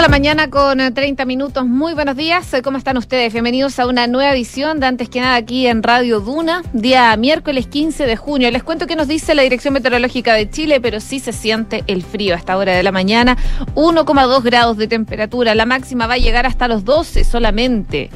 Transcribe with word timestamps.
de 0.00 0.04
la 0.04 0.08
mañana 0.08 0.48
con 0.48 0.78
30 0.78 1.26
minutos. 1.26 1.66
Muy 1.66 1.92
buenos 1.92 2.16
días. 2.16 2.50
¿Cómo 2.64 2.78
están 2.78 2.96
ustedes? 2.96 3.34
Bienvenidos 3.34 3.78
a 3.78 3.86
una 3.86 4.06
nueva 4.06 4.32
edición 4.32 4.80
de 4.80 4.86
Antes 4.86 5.10
que 5.10 5.20
nada 5.20 5.34
aquí 5.34 5.66
en 5.66 5.82
Radio 5.82 6.20
Duna, 6.20 6.62
día 6.72 7.14
miércoles 7.18 7.66
15 7.66 8.06
de 8.06 8.16
junio. 8.16 8.50
Les 8.50 8.62
cuento 8.62 8.86
qué 8.86 8.96
nos 8.96 9.08
dice 9.08 9.34
la 9.34 9.42
Dirección 9.42 9.74
Meteorológica 9.74 10.32
de 10.32 10.48
Chile, 10.48 10.80
pero 10.80 11.00
sí 11.00 11.20
se 11.20 11.34
siente 11.34 11.84
el 11.86 12.02
frío 12.02 12.34
a 12.34 12.38
esta 12.38 12.56
hora 12.56 12.72
de 12.72 12.82
la 12.82 12.92
mañana. 12.92 13.36
1,2 13.74 14.42
grados 14.42 14.78
de 14.78 14.88
temperatura. 14.88 15.54
La 15.54 15.66
máxima 15.66 16.06
va 16.06 16.14
a 16.14 16.18
llegar 16.18 16.46
hasta 16.46 16.66
los 16.66 16.86
12 16.86 17.22
solamente 17.24 18.08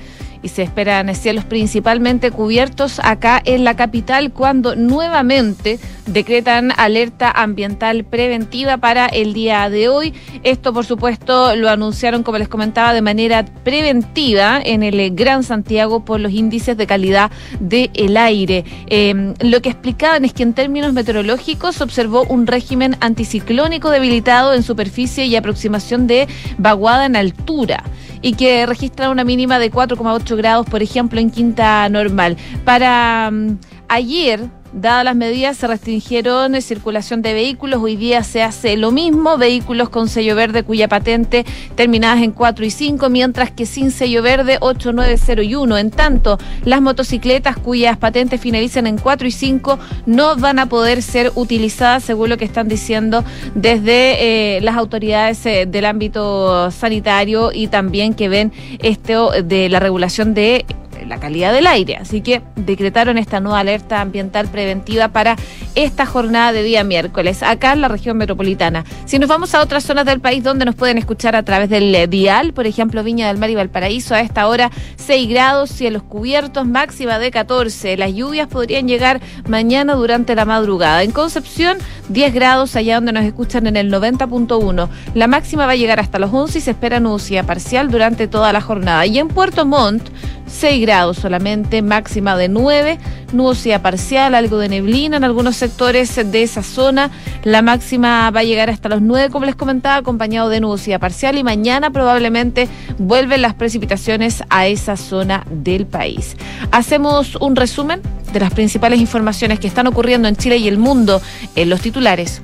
y 0.44 0.48
se 0.48 0.62
esperan 0.62 1.14
cielos 1.14 1.44
principalmente 1.44 2.30
cubiertos 2.30 2.98
acá 3.02 3.42
en 3.44 3.64
la 3.64 3.76
capital 3.76 4.30
cuando 4.30 4.76
nuevamente 4.76 5.78
decretan 6.06 6.72
alerta 6.76 7.30
ambiental 7.30 8.04
preventiva 8.04 8.76
para 8.76 9.06
el 9.06 9.32
día 9.32 9.68
de 9.70 9.88
hoy. 9.88 10.14
Esto, 10.42 10.72
por 10.72 10.84
supuesto, 10.84 11.56
lo 11.56 11.70
anunciaron, 11.70 12.22
como 12.22 12.38
les 12.38 12.48
comentaba, 12.48 12.92
de 12.92 13.02
manera 13.02 13.44
preventiva 13.44 14.60
en 14.62 14.82
el 14.82 15.14
Gran 15.14 15.42
Santiago 15.42 16.04
por 16.04 16.20
los 16.20 16.32
índices 16.32 16.76
de 16.76 16.86
calidad 16.86 17.30
del 17.60 18.16
aire. 18.16 18.64
Em, 18.86 19.34
lo 19.40 19.60
que 19.62 19.70
explicaban 19.70 20.24
es 20.24 20.32
que 20.32 20.42
en 20.42 20.54
términos 20.54 20.92
meteorológicos 20.92 21.80
observó 21.80 22.24
un 22.24 22.46
régimen 22.46 22.96
anticiclónico 23.00 23.90
debilitado 23.90 24.54
en 24.54 24.62
superficie 24.62 25.26
y 25.26 25.36
aproximación 25.36 26.06
de 26.06 26.28
vaguada 26.58 27.06
en 27.06 27.16
altura 27.16 27.84
y 28.22 28.32
que 28.32 28.64
registra 28.64 29.10
una 29.10 29.22
mínima 29.22 29.58
de 29.58 29.70
4,8 29.70 30.36
grados, 30.36 30.66
por 30.66 30.82
ejemplo, 30.82 31.20
en 31.20 31.30
Quinta 31.30 31.86
Normal. 31.90 32.36
Para 32.64 33.30
mm, 33.30 33.58
ayer, 33.88 34.48
Dadas 34.74 35.04
las 35.04 35.14
medidas, 35.14 35.56
se 35.56 35.68
restringieron 35.68 36.60
circulación 36.60 37.22
de 37.22 37.32
vehículos. 37.32 37.80
Hoy 37.80 37.94
día 37.94 38.24
se 38.24 38.42
hace 38.42 38.76
lo 38.76 38.90
mismo, 38.90 39.38
vehículos 39.38 39.88
con 39.88 40.08
sello 40.08 40.34
verde 40.34 40.64
cuya 40.64 40.88
patente 40.88 41.44
terminadas 41.76 42.24
en 42.24 42.32
4 42.32 42.64
y 42.64 42.70
5, 42.70 43.08
mientras 43.08 43.52
que 43.52 43.66
sin 43.66 43.92
sello 43.92 44.20
verde 44.20 44.58
8, 44.60 44.92
9, 44.92 45.16
0 45.16 45.42
y 45.44 45.54
1. 45.54 45.78
En 45.78 45.90
tanto, 45.92 46.38
las 46.64 46.82
motocicletas 46.82 47.56
cuyas 47.56 47.96
patentes 47.98 48.40
finalicen 48.40 48.88
en 48.88 48.98
4 48.98 49.28
y 49.28 49.30
5 49.30 49.78
no 50.06 50.34
van 50.34 50.58
a 50.58 50.66
poder 50.66 51.02
ser 51.02 51.30
utilizadas, 51.36 52.02
según 52.02 52.30
lo 52.30 52.36
que 52.36 52.44
están 52.44 52.66
diciendo 52.66 53.22
desde 53.54 54.56
eh, 54.56 54.60
las 54.60 54.76
autoridades 54.76 55.46
eh, 55.46 55.66
del 55.68 55.84
ámbito 55.84 56.72
sanitario 56.72 57.52
y 57.54 57.68
también 57.68 58.12
que 58.12 58.28
ven 58.28 58.52
esto 58.80 59.30
de 59.40 59.68
la 59.68 59.78
regulación 59.78 60.34
de 60.34 60.66
la 61.06 61.18
calidad 61.18 61.52
del 61.52 61.66
aire. 61.66 61.96
Así 61.96 62.20
que 62.20 62.42
decretaron 62.56 63.18
esta 63.18 63.40
nueva 63.40 63.60
alerta 63.60 64.00
ambiental 64.00 64.48
preventiva 64.48 65.08
para 65.08 65.36
esta 65.74 66.06
jornada 66.06 66.52
de 66.52 66.62
día 66.62 66.84
miércoles, 66.84 67.42
acá 67.42 67.72
en 67.72 67.80
la 67.80 67.88
región 67.88 68.16
metropolitana. 68.16 68.84
Si 69.04 69.18
nos 69.18 69.28
vamos 69.28 69.54
a 69.54 69.62
otras 69.62 69.84
zonas 69.84 70.06
del 70.06 70.20
país 70.20 70.42
donde 70.42 70.64
nos 70.64 70.74
pueden 70.74 70.98
escuchar 70.98 71.36
a 71.36 71.42
través 71.42 71.68
del 71.68 72.08
dial, 72.08 72.52
por 72.52 72.66
ejemplo, 72.66 73.02
Viña 73.02 73.28
del 73.28 73.38
Mar 73.38 73.50
y 73.50 73.54
Valparaíso, 73.54 74.14
a 74.14 74.20
esta 74.20 74.46
hora 74.46 74.70
6 74.96 75.28
grados, 75.28 75.70
cielos 75.70 76.02
cubiertos, 76.02 76.66
máxima 76.66 77.18
de 77.18 77.30
14. 77.30 77.96
Las 77.96 78.14
lluvias 78.14 78.48
podrían 78.48 78.88
llegar 78.88 79.20
mañana 79.48 79.94
durante 79.94 80.34
la 80.34 80.44
madrugada. 80.44 81.02
En 81.02 81.10
Concepción, 81.10 81.78
10 82.08 82.34
grados, 82.34 82.76
allá 82.76 82.96
donde 82.96 83.12
nos 83.12 83.24
escuchan 83.24 83.66
en 83.66 83.76
el 83.76 83.92
90.1. 83.92 84.88
La 85.14 85.26
máxima 85.26 85.66
va 85.66 85.72
a 85.72 85.76
llegar 85.76 86.00
hasta 86.00 86.18
los 86.18 86.32
11 86.32 86.58
y 86.58 86.60
se 86.60 86.70
espera 86.72 87.00
nubosidad 87.00 87.44
parcial 87.44 87.90
durante 87.90 88.28
toda 88.28 88.52
la 88.52 88.60
jornada. 88.60 89.06
Y 89.06 89.18
en 89.18 89.28
Puerto 89.28 89.64
Montt, 89.64 90.08
6 90.46 90.80
grados 90.82 91.18
solamente, 91.18 91.82
máxima 91.82 92.36
de 92.36 92.48
9, 92.48 92.98
nubosidad 93.32 93.82
parcial, 93.82 94.34
algo 94.34 94.58
de 94.58 94.68
neblina 94.68 95.16
en 95.16 95.24
algunos 95.24 95.56
sectores 95.56 96.14
de 96.14 96.42
esa 96.42 96.62
zona. 96.62 97.10
La 97.42 97.62
máxima 97.62 98.30
va 98.30 98.40
a 98.40 98.44
llegar 98.44 98.70
hasta 98.70 98.88
los 98.88 99.02
9, 99.02 99.30
como 99.30 99.46
les 99.46 99.56
comentaba, 99.56 99.96
acompañado 99.96 100.48
de 100.48 100.60
nubosidad 100.60 101.00
parcial 101.00 101.38
y 101.38 101.44
mañana 101.44 101.90
probablemente 101.90 102.68
vuelven 102.98 103.42
las 103.42 103.54
precipitaciones 103.54 104.42
a 104.50 104.66
esa 104.66 104.96
zona 104.96 105.44
del 105.50 105.86
país. 105.86 106.36
Hacemos 106.70 107.36
un 107.36 107.56
resumen 107.56 108.00
de 108.32 108.40
las 108.40 108.52
principales 108.52 109.00
informaciones 109.00 109.60
que 109.60 109.66
están 109.66 109.86
ocurriendo 109.86 110.28
en 110.28 110.36
Chile 110.36 110.58
y 110.58 110.68
el 110.68 110.78
mundo 110.78 111.20
en 111.54 111.70
los 111.70 111.80
titulares. 111.80 112.42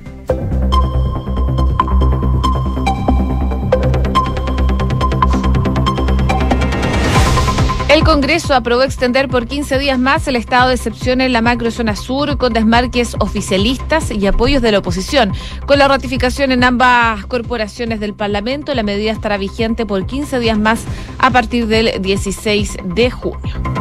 El 8.00 8.06
Congreso 8.06 8.54
aprobó 8.54 8.82
extender 8.82 9.28
por 9.28 9.46
15 9.46 9.78
días 9.78 9.98
más 9.98 10.26
el 10.26 10.34
estado 10.34 10.68
de 10.68 10.74
excepción 10.74 11.20
en 11.20 11.34
la 11.34 11.42
macrozona 11.42 11.94
sur 11.96 12.38
con 12.38 12.54
desmarques 12.54 13.14
oficialistas 13.20 14.10
y 14.10 14.26
apoyos 14.26 14.62
de 14.62 14.72
la 14.72 14.78
oposición. 14.78 15.34
Con 15.66 15.78
la 15.78 15.86
ratificación 15.86 16.50
en 16.50 16.64
ambas 16.64 17.26
corporaciones 17.26 18.00
del 18.00 18.14
Parlamento, 18.14 18.74
la 18.74 18.82
medida 18.82 19.12
estará 19.12 19.36
vigente 19.36 19.84
por 19.84 20.06
15 20.06 20.38
días 20.38 20.58
más 20.58 20.84
a 21.18 21.30
partir 21.30 21.66
del 21.66 22.00
16 22.00 22.78
de 22.84 23.10
junio. 23.10 23.79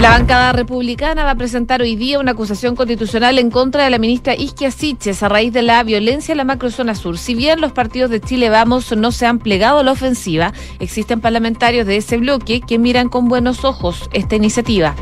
La 0.00 0.10
bancada 0.10 0.52
republicana 0.52 1.24
va 1.24 1.30
a 1.30 1.36
presentar 1.36 1.80
hoy 1.80 1.96
día 1.96 2.18
una 2.18 2.32
acusación 2.32 2.76
constitucional 2.76 3.38
en 3.38 3.50
contra 3.50 3.84
de 3.84 3.90
la 3.90 3.98
ministra 3.98 4.34
Isquia 4.34 4.70
Siches 4.70 5.22
a 5.22 5.28
raíz 5.28 5.52
de 5.54 5.62
la 5.62 5.82
violencia 5.82 6.32
en 6.32 6.38
la 6.38 6.44
macrozona 6.44 6.94
sur. 6.94 7.16
Si 7.16 7.34
bien 7.34 7.62
los 7.62 7.72
partidos 7.72 8.10
de 8.10 8.20
Chile 8.20 8.50
Vamos 8.50 8.94
no 8.94 9.10
se 9.10 9.24
han 9.24 9.38
plegado 9.38 9.78
a 9.78 9.82
la 9.82 9.92
ofensiva, 9.92 10.52
existen 10.80 11.22
parlamentarios 11.22 11.86
de 11.86 11.96
ese 11.96 12.18
bloque 12.18 12.60
que 12.60 12.78
miran 12.78 13.08
con 13.08 13.28
buenos 13.28 13.64
ojos 13.64 14.10
esta 14.12 14.36
iniciativa. 14.36 14.94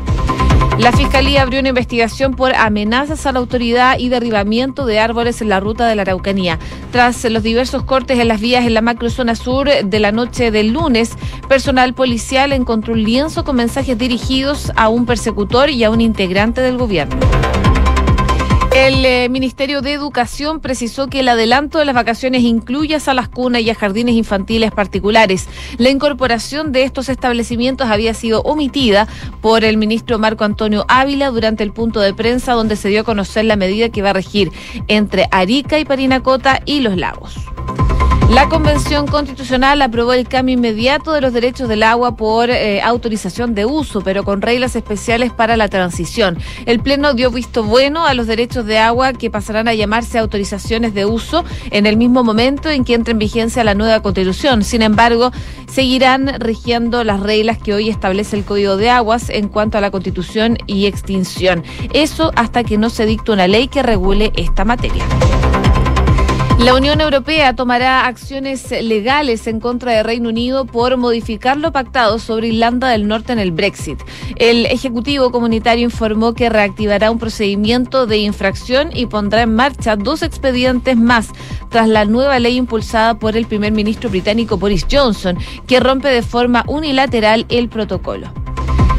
La 0.77 0.91
Fiscalía 0.91 1.41
abrió 1.41 1.61
una 1.61 1.69
investigación 1.69 2.33
por 2.33 2.53
amenazas 2.53 3.25
a 3.25 3.31
la 3.31 3.39
autoridad 3.39 3.97
y 3.97 4.09
derribamiento 4.09 4.85
de 4.85 4.99
árboles 4.99 5.41
en 5.41 5.47
la 5.47 5.61
ruta 5.61 5.87
de 5.87 5.95
la 5.95 6.01
Araucanía. 6.01 6.59
Tras 6.91 7.23
los 7.23 7.43
diversos 7.43 7.83
cortes 7.83 8.19
en 8.19 8.27
las 8.27 8.41
vías 8.41 8.65
en 8.65 8.73
la 8.73 8.81
macrozona 8.81 9.35
sur 9.35 9.69
de 9.69 9.99
la 9.99 10.11
noche 10.11 10.51
del 10.51 10.73
lunes, 10.73 11.17
personal 11.47 11.93
policial 11.93 12.51
encontró 12.51 12.93
un 12.93 13.03
lienzo 13.03 13.45
con 13.45 13.55
mensajes 13.55 13.97
dirigidos 13.97 14.73
a 14.75 14.89
un 14.89 15.05
persecutor 15.05 15.69
y 15.69 15.85
a 15.85 15.89
un 15.89 16.01
integrante 16.01 16.59
del 16.59 16.77
gobierno. 16.77 17.15
El 18.75 19.05
eh, 19.05 19.29
Ministerio 19.29 19.81
de 19.81 19.93
Educación 19.93 20.59
precisó 20.59 21.07
que 21.07 21.21
el 21.21 21.29
adelanto 21.29 21.79
de 21.79 21.85
las 21.85 21.95
vacaciones 21.95 22.43
incluye 22.43 22.93
a 22.95 22.99
salas 22.99 23.29
cuna 23.29 23.61
y 23.61 23.69
a 23.69 23.73
jardines 23.73 24.15
infantiles 24.15 24.69
particulares. 24.71 25.47
La 25.77 25.89
incorporación 25.89 26.73
de 26.73 26.83
estos 26.83 27.07
establecimientos 27.07 27.87
había 27.87 28.13
sido 28.13 28.41
omitida 28.41 29.07
por 29.39 29.63
el 29.63 29.77
ministro 29.77 30.19
Marco 30.19 30.43
Antonio 30.43 30.83
Ávila 30.89 31.29
durante 31.29 31.63
el 31.63 31.71
punto 31.71 32.01
de 32.01 32.13
prensa 32.13 32.51
donde 32.51 32.75
se 32.75 32.89
dio 32.89 32.99
a 32.99 33.05
conocer 33.05 33.45
la 33.45 33.55
medida 33.55 33.87
que 33.87 34.01
va 34.01 34.09
a 34.09 34.13
regir 34.13 34.51
entre 34.89 35.29
Arica 35.31 35.79
y 35.79 35.85
Parinacota 35.85 36.61
y 36.65 36.81
Los 36.81 36.97
Lagos. 36.97 37.37
La 38.29 38.49
Convención 38.49 39.05
Constitucional 39.05 39.83
aprobó 39.83 40.13
el 40.13 40.27
cambio 40.27 40.55
inmediato 40.55 41.13
de 41.13 41.21
los 41.21 41.31
derechos 41.31 41.69
del 41.69 41.83
agua 41.83 42.15
por 42.15 42.49
eh, 42.49 42.81
autorización 42.81 43.53
de 43.53 43.65
uso, 43.65 44.01
pero 44.01 44.23
con 44.23 44.41
reglas 44.41 44.75
especiales 44.75 45.31
para 45.31 45.55
la 45.57 45.69
transición. 45.69 46.39
El 46.65 46.79
Pleno 46.79 47.13
dio 47.13 47.29
visto 47.29 47.63
bueno 47.63 48.05
a 48.05 48.15
los 48.15 48.25
derechos 48.25 48.65
de 48.65 48.79
agua 48.79 49.13
que 49.13 49.29
pasarán 49.29 49.67
a 49.67 49.75
llamarse 49.75 50.17
autorizaciones 50.17 50.95
de 50.95 51.05
uso 51.05 51.45
en 51.69 51.85
el 51.85 51.97
mismo 51.97 52.23
momento 52.23 52.69
en 52.69 52.83
que 52.83 52.95
entre 52.95 53.11
en 53.11 53.19
vigencia 53.19 53.63
la 53.63 53.75
nueva 53.75 54.01
Constitución. 54.01 54.63
Sin 54.63 54.81
embargo, 54.81 55.31
seguirán 55.71 56.39
rigiendo 56.39 57.03
las 57.03 57.19
reglas 57.19 57.59
que 57.59 57.75
hoy 57.75 57.89
establece 57.89 58.35
el 58.35 58.43
Código 58.43 58.75
de 58.75 58.89
Aguas 58.89 59.29
en 59.29 59.49
cuanto 59.49 59.77
a 59.77 59.81
la 59.81 59.91
Constitución 59.91 60.57
y 60.65 60.87
extinción. 60.87 61.63
Eso 61.93 62.31
hasta 62.35 62.63
que 62.63 62.79
no 62.79 62.89
se 62.89 63.05
dicte 63.05 63.31
una 63.31 63.47
ley 63.47 63.67
que 63.67 63.83
regule 63.83 64.33
esta 64.35 64.65
materia. 64.65 65.05
La 66.59 66.73
Unión 66.73 67.01
Europea 67.01 67.53
tomará 67.53 68.07
acciones 68.07 68.71
legales 68.71 69.45
en 69.45 69.59
contra 69.59 69.91
de 69.91 70.03
Reino 70.03 70.29
Unido 70.29 70.65
por 70.65 70.95
modificar 70.95 71.57
lo 71.57 71.73
pactado 71.73 72.17
sobre 72.17 72.47
Irlanda 72.47 72.89
del 72.89 73.07
Norte 73.07 73.33
en 73.33 73.39
el 73.39 73.51
Brexit. 73.51 73.99
El 74.37 74.65
Ejecutivo 74.65 75.31
Comunitario 75.31 75.83
informó 75.83 76.33
que 76.33 76.49
reactivará 76.49 77.11
un 77.11 77.19
procedimiento 77.19 78.07
de 78.07 78.19
infracción 78.19 78.89
y 78.95 79.05
pondrá 79.05 79.41
en 79.41 79.53
marcha 79.53 79.97
dos 79.97 80.23
expedientes 80.23 80.95
más 80.95 81.27
tras 81.69 81.89
la 81.89 82.05
nueva 82.05 82.39
ley 82.39 82.55
impulsada 82.55 83.19
por 83.19 83.35
el 83.35 83.45
primer 83.45 83.73
ministro 83.73 84.09
británico 84.09 84.57
Boris 84.57 84.87
Johnson, 84.89 85.37
que 85.67 85.81
rompe 85.81 86.07
de 86.07 86.21
forma 86.21 86.63
unilateral 86.67 87.45
el 87.49 87.67
protocolo. 87.67 88.31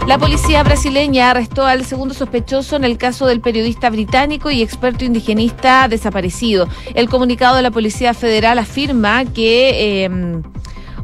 La 0.06 0.18
policía 0.18 0.62
brasileña 0.62 1.30
arrestó 1.30 1.66
al 1.66 1.84
segundo 1.84 2.14
sospechoso 2.14 2.76
en 2.76 2.84
el 2.84 2.96
caso 2.96 3.26
del 3.26 3.40
periodista 3.40 3.90
británico 3.90 4.52
y 4.52 4.62
experto 4.62 5.04
indigenista 5.04 5.88
desaparecido. 5.88 6.68
El 6.94 7.08
comunicado 7.08 7.56
de 7.56 7.62
la 7.62 7.72
Policía 7.72 8.14
Federal 8.14 8.58
afirma 8.58 9.24
que... 9.24 10.04
Eh, 10.04 10.42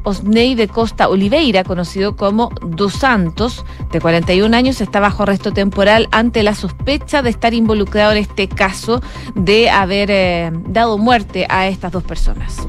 Osney 0.04 0.56
de 0.56 0.66
Costa 0.66 1.08
Oliveira, 1.08 1.62
conocido 1.62 2.16
como 2.16 2.50
Dos 2.60 2.94
Santos, 2.94 3.64
de 3.92 4.00
41 4.00 4.56
años, 4.56 4.80
está 4.80 4.98
bajo 4.98 5.22
arresto 5.22 5.52
temporal 5.52 6.08
ante 6.10 6.42
la 6.42 6.56
sospecha 6.56 7.22
de 7.22 7.30
estar 7.30 7.54
involucrado 7.54 8.12
en 8.12 8.18
este 8.18 8.48
caso 8.48 9.00
de 9.34 9.70
haber 9.70 10.10
eh, 10.10 10.50
dado 10.66 10.98
muerte 10.98 11.46
a 11.48 11.68
estas 11.68 11.92
dos 11.92 12.02
personas. 12.02 12.66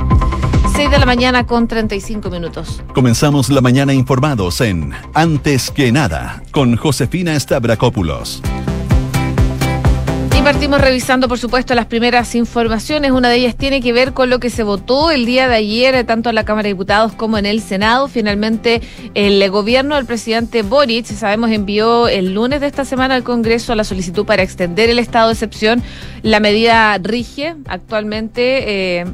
6 0.75 0.89
de 0.89 0.97
la 0.99 1.05
mañana 1.05 1.45
con 1.45 1.67
35 1.67 2.29
minutos. 2.29 2.81
Comenzamos 2.93 3.49
la 3.49 3.61
mañana 3.61 3.93
informados 3.93 4.59
en 4.61 4.91
Antes 5.13 5.69
que 5.69 5.91
nada 5.91 6.41
con 6.51 6.75
Josefina 6.75 7.39
Stavrakopoulos 7.39 8.41
partimos 10.43 10.81
revisando, 10.81 11.29
por 11.29 11.39
supuesto, 11.39 11.73
las 11.73 11.85
primeras 11.85 12.35
informaciones. 12.35 13.11
Una 13.11 13.29
de 13.29 13.37
ellas 13.37 13.55
tiene 13.55 13.79
que 13.79 13.93
ver 13.93 14.11
con 14.11 14.29
lo 14.29 14.39
que 14.39 14.49
se 14.49 14.63
votó 14.63 15.09
el 15.09 15.25
día 15.25 15.47
de 15.47 15.55
ayer, 15.55 16.05
tanto 16.05 16.29
en 16.29 16.35
la 16.35 16.43
Cámara 16.43 16.63
de 16.63 16.73
Diputados 16.73 17.13
como 17.13 17.37
en 17.37 17.45
el 17.45 17.61
Senado. 17.61 18.09
Finalmente, 18.09 18.81
el 19.13 19.49
gobierno 19.49 19.95
del 19.95 20.05
presidente 20.05 20.61
Boric, 20.61 21.05
sabemos, 21.05 21.49
envió 21.49 22.09
el 22.09 22.33
lunes 22.33 22.59
de 22.59 22.67
esta 22.67 22.83
semana 22.83 23.15
al 23.15 23.23
Congreso 23.23 23.73
la 23.73 23.85
solicitud 23.85 24.25
para 24.25 24.43
extender 24.43 24.89
el 24.89 24.99
estado 24.99 25.27
de 25.27 25.33
excepción. 25.33 25.81
La 26.23 26.41
medida 26.41 26.97
rige 26.97 27.55
actualmente. 27.67 28.99
Eh, 28.99 29.05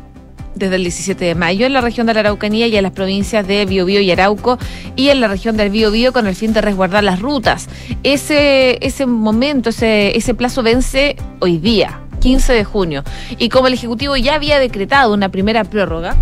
desde 0.59 0.75
el 0.75 0.83
17 0.83 1.25
de 1.25 1.35
mayo 1.35 1.65
en 1.65 1.73
la 1.73 1.81
región 1.81 2.05
de 2.05 2.13
la 2.13 2.19
Araucanía 2.19 2.67
y 2.67 2.75
en 2.75 2.83
las 2.83 2.91
provincias 2.91 3.47
de 3.47 3.65
Biobío 3.65 4.01
y 4.01 4.11
Arauco 4.11 4.57
y 4.95 5.09
en 5.09 5.21
la 5.21 5.27
región 5.27 5.57
del 5.57 5.69
Biobío 5.69 6.13
con 6.13 6.27
el 6.27 6.35
fin 6.35 6.53
de 6.53 6.61
resguardar 6.61 7.03
las 7.03 7.19
rutas. 7.21 7.67
Ese, 8.03 8.85
ese 8.85 9.05
momento, 9.05 9.69
ese, 9.69 10.15
ese 10.17 10.33
plazo 10.33 10.61
vence 10.61 11.15
hoy 11.39 11.57
día, 11.57 12.01
15 12.19 12.53
de 12.53 12.63
junio. 12.63 13.03
Y 13.37 13.49
como 13.49 13.67
el 13.67 13.73
Ejecutivo 13.73 14.15
ya 14.17 14.35
había 14.35 14.59
decretado 14.59 15.13
una 15.13 15.29
primera 15.29 15.63
prórroga 15.63 16.15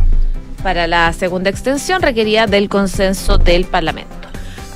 para 0.63 0.87
la 0.87 1.11
segunda 1.13 1.49
extensión, 1.49 2.01
requería 2.01 2.45
del 2.45 2.69
consenso 2.69 3.37
del 3.37 3.65
Parlamento. 3.65 4.26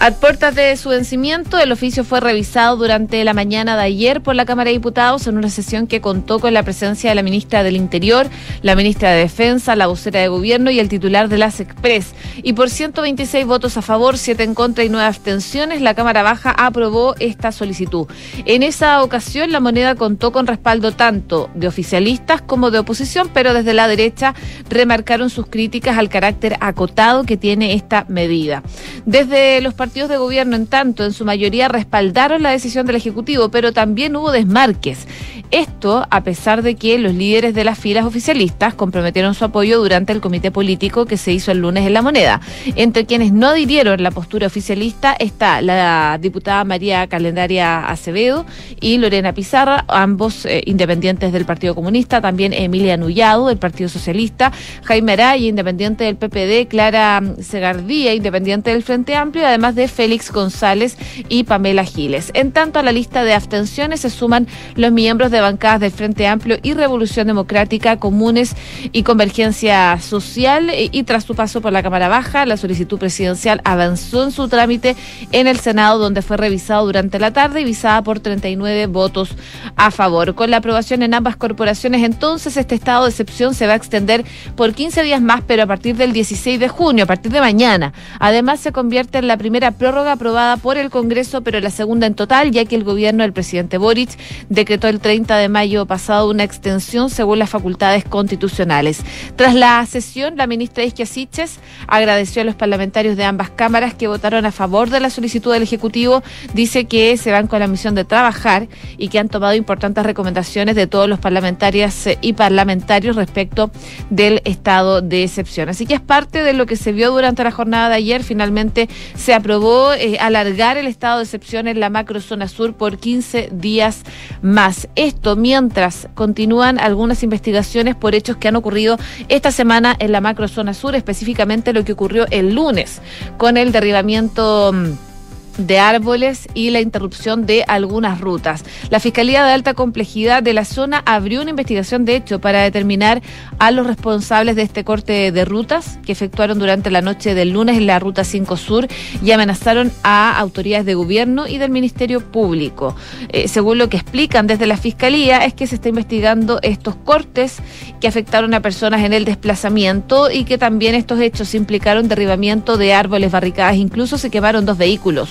A 0.03 0.09
puertas 0.09 0.55
de 0.55 0.75
su 0.77 0.89
vencimiento, 0.89 1.59
el 1.59 1.71
oficio 1.71 2.03
fue 2.03 2.19
revisado 2.19 2.75
durante 2.75 3.23
la 3.23 3.35
mañana 3.35 3.77
de 3.77 3.83
ayer 3.83 4.21
por 4.21 4.33
la 4.33 4.45
Cámara 4.45 4.69
de 4.69 4.73
Diputados 4.73 5.27
en 5.27 5.37
una 5.37 5.51
sesión 5.51 5.85
que 5.85 6.01
contó 6.01 6.39
con 6.39 6.55
la 6.55 6.63
presencia 6.63 7.11
de 7.11 7.15
la 7.15 7.21
ministra 7.21 7.61
del 7.61 7.75
Interior, 7.75 8.27
la 8.63 8.75
ministra 8.75 9.11
de 9.11 9.19
Defensa, 9.19 9.75
la 9.75 9.85
vocera 9.85 10.19
de 10.19 10.27
Gobierno 10.27 10.71
y 10.71 10.79
el 10.79 10.89
titular 10.89 11.29
de 11.29 11.37
las 11.37 11.59
Express. 11.59 12.15
Y 12.41 12.53
por 12.53 12.71
126 12.71 13.45
votos 13.45 13.77
a 13.77 13.83
favor, 13.83 14.17
7 14.17 14.41
en 14.41 14.55
contra 14.55 14.83
y 14.83 14.89
9 14.89 15.05
abstenciones, 15.05 15.81
la 15.81 15.93
Cámara 15.93 16.23
Baja 16.23 16.49
aprobó 16.49 17.13
esta 17.19 17.51
solicitud. 17.51 18.07
En 18.45 18.63
esa 18.63 19.03
ocasión, 19.03 19.51
la 19.51 19.59
moneda 19.59 19.93
contó 19.93 20.31
con 20.31 20.47
respaldo 20.47 20.93
tanto 20.93 21.51
de 21.53 21.67
oficialistas 21.67 22.41
como 22.41 22.71
de 22.71 22.79
oposición, 22.79 23.29
pero 23.31 23.53
desde 23.53 23.75
la 23.75 23.87
derecha 23.87 24.33
remarcaron 24.67 25.29
sus 25.29 25.45
críticas 25.45 25.99
al 25.99 26.09
carácter 26.09 26.57
acotado 26.59 27.23
que 27.23 27.37
tiene 27.37 27.75
esta 27.75 28.05
medida. 28.09 28.63
Desde 29.05 29.61
los 29.61 29.75
partidos 29.75 29.90
de 29.93 30.17
gobierno, 30.17 30.55
en 30.55 30.67
tanto, 30.67 31.03
en 31.03 31.11
su 31.11 31.25
mayoría 31.25 31.67
respaldaron 31.67 32.41
la 32.41 32.51
decisión 32.51 32.85
del 32.85 32.95
Ejecutivo, 32.95 33.49
pero 33.49 33.73
también 33.73 34.15
hubo 34.15 34.31
desmarques. 34.31 35.05
Esto 35.51 36.07
a 36.09 36.23
pesar 36.23 36.61
de 36.61 36.75
que 36.75 36.97
los 36.97 37.13
líderes 37.13 37.53
de 37.53 37.65
las 37.65 37.77
filas 37.77 38.05
oficialistas 38.05 38.73
comprometieron 38.73 39.33
su 39.33 39.43
apoyo 39.43 39.79
durante 39.79 40.13
el 40.13 40.21
comité 40.21 40.49
político 40.49 41.05
que 41.05 41.17
se 41.17 41.33
hizo 41.33 41.51
el 41.51 41.57
lunes 41.57 41.85
en 41.85 41.93
La 41.93 42.01
Moneda. 42.01 42.39
Entre 42.77 43.05
quienes 43.05 43.33
no 43.33 43.47
adhirieron 43.47 44.01
la 44.01 44.11
postura 44.11 44.47
oficialista 44.47 45.13
está 45.19 45.61
la 45.61 46.17
diputada 46.21 46.63
María 46.63 47.05
Calendaria 47.07 47.85
Acevedo 47.85 48.45
y 48.79 48.97
Lorena 48.97 49.33
Pizarra, 49.33 49.83
ambos 49.89 50.45
eh, 50.45 50.63
independientes 50.65 51.33
del 51.33 51.43
Partido 51.43 51.75
Comunista, 51.75 52.21
también 52.21 52.53
Emilia 52.53 52.95
Nullado 52.95 53.49
del 53.49 53.57
Partido 53.57 53.89
Socialista, 53.89 54.53
Jaime 54.83 55.13
Araya, 55.13 55.47
independiente 55.47 56.05
del 56.05 56.15
PPD, 56.15 56.69
Clara 56.69 57.21
Segardía, 57.41 58.13
independiente 58.13 58.69
del 58.69 58.83
Frente 58.83 59.15
Amplio, 59.15 59.45
además 59.45 59.75
de 59.75 59.80
Félix 59.87 60.31
González 60.31 60.97
y 61.29 61.43
Pamela 61.43 61.83
Giles. 61.83 62.31
En 62.33 62.51
tanto, 62.51 62.79
a 62.79 62.83
la 62.83 62.91
lista 62.91 63.23
de 63.23 63.33
abstenciones 63.33 64.01
se 64.01 64.09
suman 64.09 64.47
los 64.75 64.91
miembros 64.91 65.31
de 65.31 65.41
bancadas 65.41 65.79
del 65.79 65.91
Frente 65.91 66.27
Amplio 66.27 66.57
y 66.61 66.73
Revolución 66.73 67.27
Democrática, 67.27 67.97
Comunes 67.97 68.55
y 68.91 69.03
Convergencia 69.03 69.99
Social. 69.99 70.71
Y, 70.91 71.03
tras 71.03 71.23
su 71.23 71.35
paso 71.35 71.61
por 71.61 71.71
la 71.71 71.83
Cámara 71.83 72.07
Baja, 72.07 72.45
la 72.45 72.57
solicitud 72.57 72.99
presidencial 72.99 73.61
avanzó 73.63 74.23
en 74.23 74.31
su 74.31 74.47
trámite 74.47 74.95
en 75.31 75.47
el 75.47 75.59
Senado, 75.59 75.99
donde 75.99 76.21
fue 76.21 76.37
revisado 76.37 76.85
durante 76.85 77.19
la 77.19 77.31
tarde 77.31 77.61
y 77.61 77.65
visada 77.65 78.01
por 78.01 78.19
39 78.19 78.87
votos 78.87 79.35
a 79.75 79.91
favor. 79.91 80.35
Con 80.35 80.51
la 80.51 80.57
aprobación 80.57 81.03
en 81.03 81.13
ambas 81.13 81.35
corporaciones, 81.35 82.03
entonces 82.03 82.57
este 82.57 82.75
estado 82.75 83.05
de 83.05 83.09
excepción 83.09 83.53
se 83.53 83.67
va 83.67 83.73
a 83.73 83.75
extender 83.75 84.25
por 84.55 84.73
15 84.73 85.03
días 85.03 85.21
más, 85.21 85.41
pero 85.45 85.63
a 85.63 85.67
partir 85.67 85.95
del 85.95 86.13
16 86.13 86.59
de 86.59 86.67
junio, 86.67 87.03
a 87.03 87.07
partir 87.07 87.31
de 87.31 87.39
mañana. 87.39 87.93
Además, 88.19 88.59
se 88.59 88.71
convierte 88.71 89.17
en 89.17 89.27
la 89.27 89.37
primera 89.37 89.70
prórroga 89.73 90.13
aprobada 90.13 90.57
por 90.57 90.77
el 90.77 90.89
Congreso, 90.89 91.41
pero 91.41 91.59
la 91.59 91.69
segunda 91.69 92.07
en 92.07 92.15
total, 92.15 92.51
ya 92.51 92.65
que 92.65 92.75
el 92.75 92.83
gobierno 92.83 93.23
del 93.23 93.33
presidente 93.33 93.77
Boric 93.77 94.09
decretó 94.49 94.87
el 94.87 94.99
30 94.99 95.37
de 95.37 95.49
mayo 95.49 95.85
pasado 95.85 96.29
una 96.29 96.43
extensión 96.43 97.09
según 97.09 97.39
las 97.39 97.49
facultades 97.49 98.03
constitucionales. 98.03 99.01
Tras 99.35 99.55
la 99.55 99.85
sesión, 99.85 100.37
la 100.37 100.47
ministra 100.47 100.83
Isquia 100.83 101.05
Siches 101.05 101.59
agradeció 101.87 102.41
a 102.41 102.45
los 102.45 102.55
parlamentarios 102.55 103.17
de 103.17 103.23
ambas 103.23 103.49
cámaras 103.49 103.93
que 103.93 104.07
votaron 104.07 104.45
a 104.45 104.51
favor 104.51 104.89
de 104.89 104.99
la 104.99 105.09
solicitud 105.09 105.53
del 105.53 105.63
Ejecutivo. 105.63 106.23
Dice 106.53 106.85
que 106.85 107.17
se 107.17 107.31
van 107.31 107.47
con 107.47 107.59
la 107.59 107.67
misión 107.67 107.95
de 107.95 108.05
trabajar 108.05 108.67
y 108.97 109.09
que 109.09 109.19
han 109.19 109.29
tomado 109.29 109.53
importantes 109.55 110.05
recomendaciones 110.05 110.75
de 110.75 110.87
todos 110.87 111.07
los 111.07 111.19
parlamentarias 111.19 112.07
eh, 112.07 112.17
y 112.21 112.33
parlamentarios 112.33 113.15
respecto 113.15 113.71
del 114.09 114.41
estado 114.45 115.01
de 115.01 115.23
excepción. 115.23 115.69
Así 115.69 115.85
que 115.85 115.95
es 115.95 116.01
parte 116.01 116.43
de 116.43 116.53
lo 116.53 116.65
que 116.65 116.75
se 116.75 116.91
vio 116.91 117.11
durante 117.11 117.43
la 117.43 117.51
jornada 117.51 117.89
de 117.89 117.95
ayer. 117.95 118.23
Finalmente 118.23 118.89
se 119.15 119.33
aprobó 119.33 119.50
eh, 119.51 120.17
alargar 120.19 120.77
el 120.77 120.87
estado 120.87 121.17
de 121.17 121.23
excepción 121.23 121.67
en 121.67 121.79
la 121.79 121.89
macrozona 121.89 122.47
sur 122.47 122.73
por 122.73 122.97
15 122.97 123.49
días 123.51 124.03
más. 124.41 124.87
Esto 124.95 125.35
mientras 125.35 126.07
continúan 126.13 126.79
algunas 126.79 127.23
investigaciones 127.23 127.95
por 127.95 128.15
hechos 128.15 128.37
que 128.37 128.47
han 128.47 128.55
ocurrido 128.55 128.97
esta 129.27 129.51
semana 129.51 129.95
en 129.99 130.11
la 130.13 130.21
macrozona 130.21 130.73
sur, 130.73 130.95
específicamente 130.95 131.73
lo 131.73 131.83
que 131.83 131.93
ocurrió 131.93 132.25
el 132.31 132.55
lunes 132.55 133.01
con 133.37 133.57
el 133.57 133.71
derribamiento 133.71 134.71
mm, 134.73 135.10
de 135.57 135.79
árboles 135.79 136.47
y 136.53 136.69
la 136.69 136.81
interrupción 136.81 137.45
de 137.45 137.63
algunas 137.67 138.21
rutas. 138.21 138.63
La 138.89 138.99
Fiscalía 138.99 139.43
de 139.45 139.51
Alta 139.51 139.73
Complejidad 139.73 140.43
de 140.43 140.53
la 140.53 140.65
zona 140.65 141.03
abrió 141.05 141.41
una 141.41 141.51
investigación 141.51 142.05
de 142.05 142.15
hecho 142.15 142.39
para 142.39 142.61
determinar 142.61 143.21
a 143.59 143.71
los 143.71 143.85
responsables 143.85 144.55
de 144.55 144.63
este 144.63 144.83
corte 144.83 145.31
de 145.31 145.45
rutas 145.45 145.99
que 146.05 146.11
efectuaron 146.11 146.59
durante 146.59 146.91
la 146.91 147.01
noche 147.01 147.33
del 147.33 147.51
lunes 147.51 147.77
en 147.77 147.87
la 147.87 147.99
Ruta 147.99 148.23
5 148.23 148.57
Sur 148.57 148.87
y 149.23 149.31
amenazaron 149.31 149.91
a 150.03 150.37
autoridades 150.37 150.85
de 150.85 150.95
gobierno 150.95 151.47
y 151.47 151.57
del 151.57 151.71
Ministerio 151.71 152.21
Público. 152.21 152.95
Eh, 153.29 153.47
según 153.47 153.77
lo 153.77 153.89
que 153.89 153.97
explican 153.97 154.47
desde 154.47 154.67
la 154.67 154.77
Fiscalía 154.77 155.45
es 155.45 155.53
que 155.53 155.67
se 155.67 155.75
está 155.75 155.89
investigando 155.89 156.59
estos 156.61 156.95
cortes 156.95 157.57
que 157.99 158.07
afectaron 158.07 158.53
a 158.53 158.61
personas 158.61 159.03
en 159.03 159.13
el 159.13 159.25
desplazamiento 159.25 160.31
y 160.31 160.43
que 160.43 160.57
también 160.57 160.95
estos 160.95 161.19
hechos 161.19 161.53
implicaron 161.55 162.07
derribamiento 162.07 162.77
de 162.77 162.93
árboles, 162.93 163.31
barricadas, 163.31 163.75
incluso 163.75 164.17
se 164.17 164.29
quemaron 164.29 164.65
dos 164.65 164.77
vehículos 164.77 165.29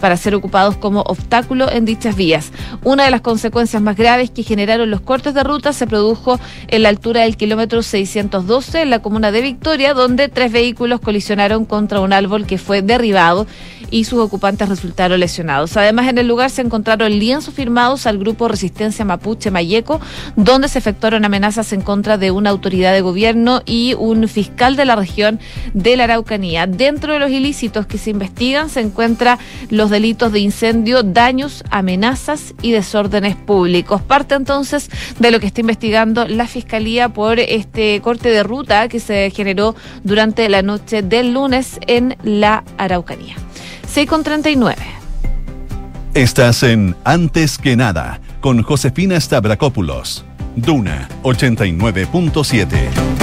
para 0.00 0.16
ser 0.16 0.34
ocupados 0.34 0.76
como 0.76 1.00
obstáculo 1.02 1.70
en 1.70 1.84
dichas 1.84 2.16
vías. 2.16 2.52
Una 2.82 3.04
de 3.04 3.10
las 3.10 3.20
consecuencias 3.20 3.82
más 3.82 3.96
graves 3.96 4.30
que 4.30 4.42
generaron 4.42 4.90
los 4.90 5.00
cortes 5.00 5.34
de 5.34 5.42
ruta 5.42 5.72
se 5.72 5.86
produjo 5.86 6.38
en 6.68 6.82
la 6.82 6.88
altura 6.88 7.22
del 7.22 7.36
kilómetro 7.36 7.82
612 7.82 8.82
en 8.82 8.90
la 8.90 9.00
comuna 9.00 9.32
de 9.32 9.42
Victoria, 9.42 9.94
donde 9.94 10.28
tres 10.28 10.52
vehículos 10.52 11.00
colisionaron 11.00 11.64
contra 11.64 12.00
un 12.00 12.12
árbol 12.12 12.46
que 12.46 12.58
fue 12.58 12.82
derribado 12.82 13.46
y 13.92 14.04
sus 14.04 14.18
ocupantes 14.20 14.68
resultaron 14.68 15.20
lesionados. 15.20 15.76
Además, 15.76 16.08
en 16.08 16.18
el 16.18 16.26
lugar 16.26 16.50
se 16.50 16.62
encontraron 16.62 17.12
lienzos 17.12 17.54
firmados 17.54 18.06
al 18.06 18.18
grupo 18.18 18.48
Resistencia 18.48 19.04
Mapuche 19.04 19.50
Mayeco, 19.50 20.00
donde 20.34 20.68
se 20.68 20.78
efectuaron 20.78 21.24
amenazas 21.26 21.72
en 21.74 21.82
contra 21.82 22.16
de 22.16 22.30
una 22.30 22.50
autoridad 22.50 22.92
de 22.92 23.02
gobierno 23.02 23.60
y 23.66 23.94
un 23.98 24.26
fiscal 24.28 24.76
de 24.76 24.86
la 24.86 24.96
región 24.96 25.38
de 25.74 25.96
la 25.96 26.04
Araucanía. 26.04 26.66
Dentro 26.66 27.12
de 27.12 27.18
los 27.18 27.30
ilícitos 27.30 27.86
que 27.86 27.98
se 27.98 28.10
investigan 28.10 28.70
se 28.70 28.80
encuentra 28.80 29.38
los 29.70 29.90
delitos 29.90 30.32
de 30.32 30.40
incendio, 30.40 31.02
daños, 31.02 31.64
amenazas 31.70 32.54
y 32.62 32.72
desórdenes 32.72 33.36
públicos. 33.36 34.02
Parte 34.02 34.34
entonces 34.34 34.90
de 35.18 35.30
lo 35.30 35.40
que 35.40 35.46
está 35.46 35.60
investigando 35.60 36.26
la 36.26 36.46
Fiscalía 36.46 37.08
por 37.08 37.38
este 37.38 38.00
corte 38.00 38.30
de 38.30 38.42
ruta 38.42 38.88
que 38.88 39.00
se 39.00 39.30
generó 39.30 39.74
durante 40.04 40.48
la 40.48 40.62
noche 40.62 41.02
del 41.02 41.32
lunes 41.32 41.78
en 41.86 42.16
la 42.22 42.64
Araucanía. 42.78 43.36
6 43.88 44.08
con 44.08 44.22
39. 44.22 44.76
Estás 46.14 46.62
en 46.62 46.94
Antes 47.04 47.58
que 47.58 47.76
nada 47.76 48.20
con 48.40 48.62
Josefina 48.62 49.18
Stavrakopoulos. 49.18 50.24
Duna 50.56 51.08
89.7 51.22 53.21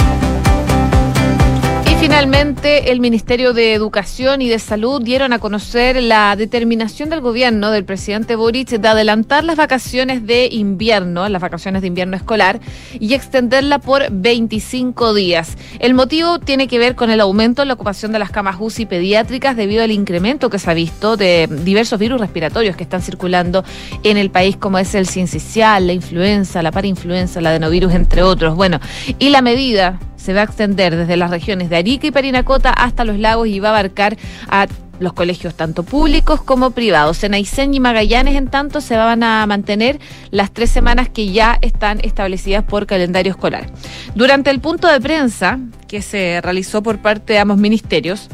finalmente 2.00 2.92
el 2.92 2.98
Ministerio 2.98 3.52
de 3.52 3.74
Educación 3.74 4.40
y 4.40 4.48
de 4.48 4.58
Salud 4.58 5.02
dieron 5.02 5.34
a 5.34 5.38
conocer 5.38 6.02
la 6.02 6.34
determinación 6.34 7.10
del 7.10 7.20
gobierno 7.20 7.70
del 7.70 7.84
presidente 7.84 8.36
Boric 8.36 8.70
de 8.70 8.88
adelantar 8.88 9.44
las 9.44 9.56
vacaciones 9.56 10.26
de 10.26 10.48
invierno, 10.50 11.28
las 11.28 11.42
vacaciones 11.42 11.82
de 11.82 11.88
invierno 11.88 12.16
escolar, 12.16 12.58
y 12.98 13.12
extenderla 13.12 13.80
por 13.80 14.10
25 14.10 15.12
días. 15.12 15.58
El 15.78 15.92
motivo 15.92 16.38
tiene 16.38 16.68
que 16.68 16.78
ver 16.78 16.94
con 16.94 17.10
el 17.10 17.20
aumento 17.20 17.60
en 17.60 17.68
la 17.68 17.74
ocupación 17.74 18.12
de 18.12 18.18
las 18.18 18.30
camas 18.30 18.56
UCI 18.58 18.86
pediátricas 18.86 19.54
debido 19.54 19.84
al 19.84 19.90
incremento 19.90 20.48
que 20.48 20.58
se 20.58 20.70
ha 20.70 20.74
visto 20.74 21.18
de 21.18 21.48
diversos 21.50 21.98
virus 21.98 22.18
respiratorios 22.18 22.76
que 22.76 22.82
están 22.82 23.02
circulando 23.02 23.62
en 24.04 24.16
el 24.16 24.30
país, 24.30 24.56
como 24.56 24.78
es 24.78 24.94
el 24.94 25.06
sincicial, 25.06 25.86
la 25.86 25.92
influenza, 25.92 26.62
la 26.62 26.72
parainfluenza, 26.72 27.42
la 27.42 27.50
adenovirus, 27.50 27.92
entre 27.92 28.22
otros. 28.22 28.56
Bueno, 28.56 28.80
y 29.18 29.28
la 29.28 29.42
medida 29.42 29.98
se 30.20 30.34
va 30.34 30.42
a 30.42 30.44
extender 30.44 30.94
desde 30.96 31.16
las 31.16 31.30
regiones 31.30 31.70
de 31.70 31.76
Arica 31.76 32.06
y 32.06 32.10
Parinacota 32.10 32.70
hasta 32.70 33.04
los 33.04 33.18
lagos 33.18 33.48
y 33.48 33.58
va 33.58 33.68
a 33.68 33.72
abarcar 33.72 34.16
a 34.48 34.66
los 35.00 35.14
colegios 35.14 35.54
tanto 35.54 35.82
públicos 35.82 36.42
como 36.42 36.72
privados. 36.72 37.24
En 37.24 37.34
Aysén 37.34 37.72
y 37.72 37.80
Magallanes, 37.80 38.36
en 38.36 38.48
tanto, 38.48 38.80
se 38.80 38.96
van 38.96 39.22
a 39.22 39.46
mantener 39.46 39.98
las 40.30 40.52
tres 40.52 40.70
semanas 40.70 41.08
que 41.08 41.32
ya 41.32 41.58
están 41.62 42.00
establecidas 42.02 42.64
por 42.64 42.86
calendario 42.86 43.32
escolar. 43.32 43.72
Durante 44.14 44.50
el 44.50 44.60
punto 44.60 44.88
de 44.88 45.00
prensa 45.00 45.58
que 45.88 46.02
se 46.02 46.40
realizó 46.42 46.82
por 46.82 46.98
parte 46.98 47.32
de 47.32 47.38
ambos 47.38 47.56
ministerios, 47.56 48.28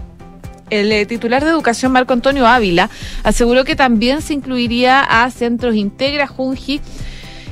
el 0.68 0.90
eh, 0.90 1.06
titular 1.06 1.44
de 1.44 1.50
Educación, 1.50 1.92
Marco 1.92 2.12
Antonio 2.12 2.46
Ávila, 2.46 2.90
aseguró 3.22 3.64
que 3.64 3.76
también 3.76 4.20
se 4.20 4.34
incluiría 4.34 5.00
a 5.00 5.30
Centros 5.30 5.76
Integra, 5.76 6.26
Junji, 6.26 6.80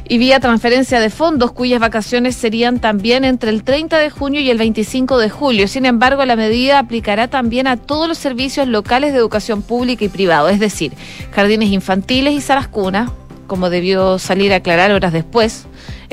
y 0.09 0.19
vía 0.19 0.41
transferencia 0.41 1.01
de 1.01 1.11
fondos 1.11 1.53
cuyas 1.53 1.81
vacaciones 1.81 2.37
serían 2.37 2.79
también 2.79 3.25
entre 3.25 3.51
el 3.51 3.65
30 3.65 3.99
de 3.99 4.11
junio 4.11 4.41
y 4.41 4.51
el 4.51 4.59
25 4.59 5.19
de 5.19 5.31
julio. 5.31 5.69
Sin 5.69 5.87
embargo, 5.87 6.25
la 6.25 6.37
medida 6.37 6.79
aplicará 6.79 7.29
también 7.29 7.67
a 7.67 7.77
todos 7.77 8.09
los 8.09 8.19
servicios 8.19 8.69
locales 8.69 9.13
de 9.13 9.19
educación 9.19 9.63
pública 9.63 10.05
y 10.05 10.09
privado, 10.09 10.49
es 10.49 10.61
decir, 10.61 10.93
jardines 11.33 11.71
infantiles 11.71 12.35
y 12.35 12.41
salas 12.41 12.69
cunas, 12.69 13.11
como 13.47 13.71
debió 13.71 14.19
salir 14.19 14.53
a 14.53 14.57
aclarar 14.57 14.93
horas 14.93 15.13
después 15.13 15.67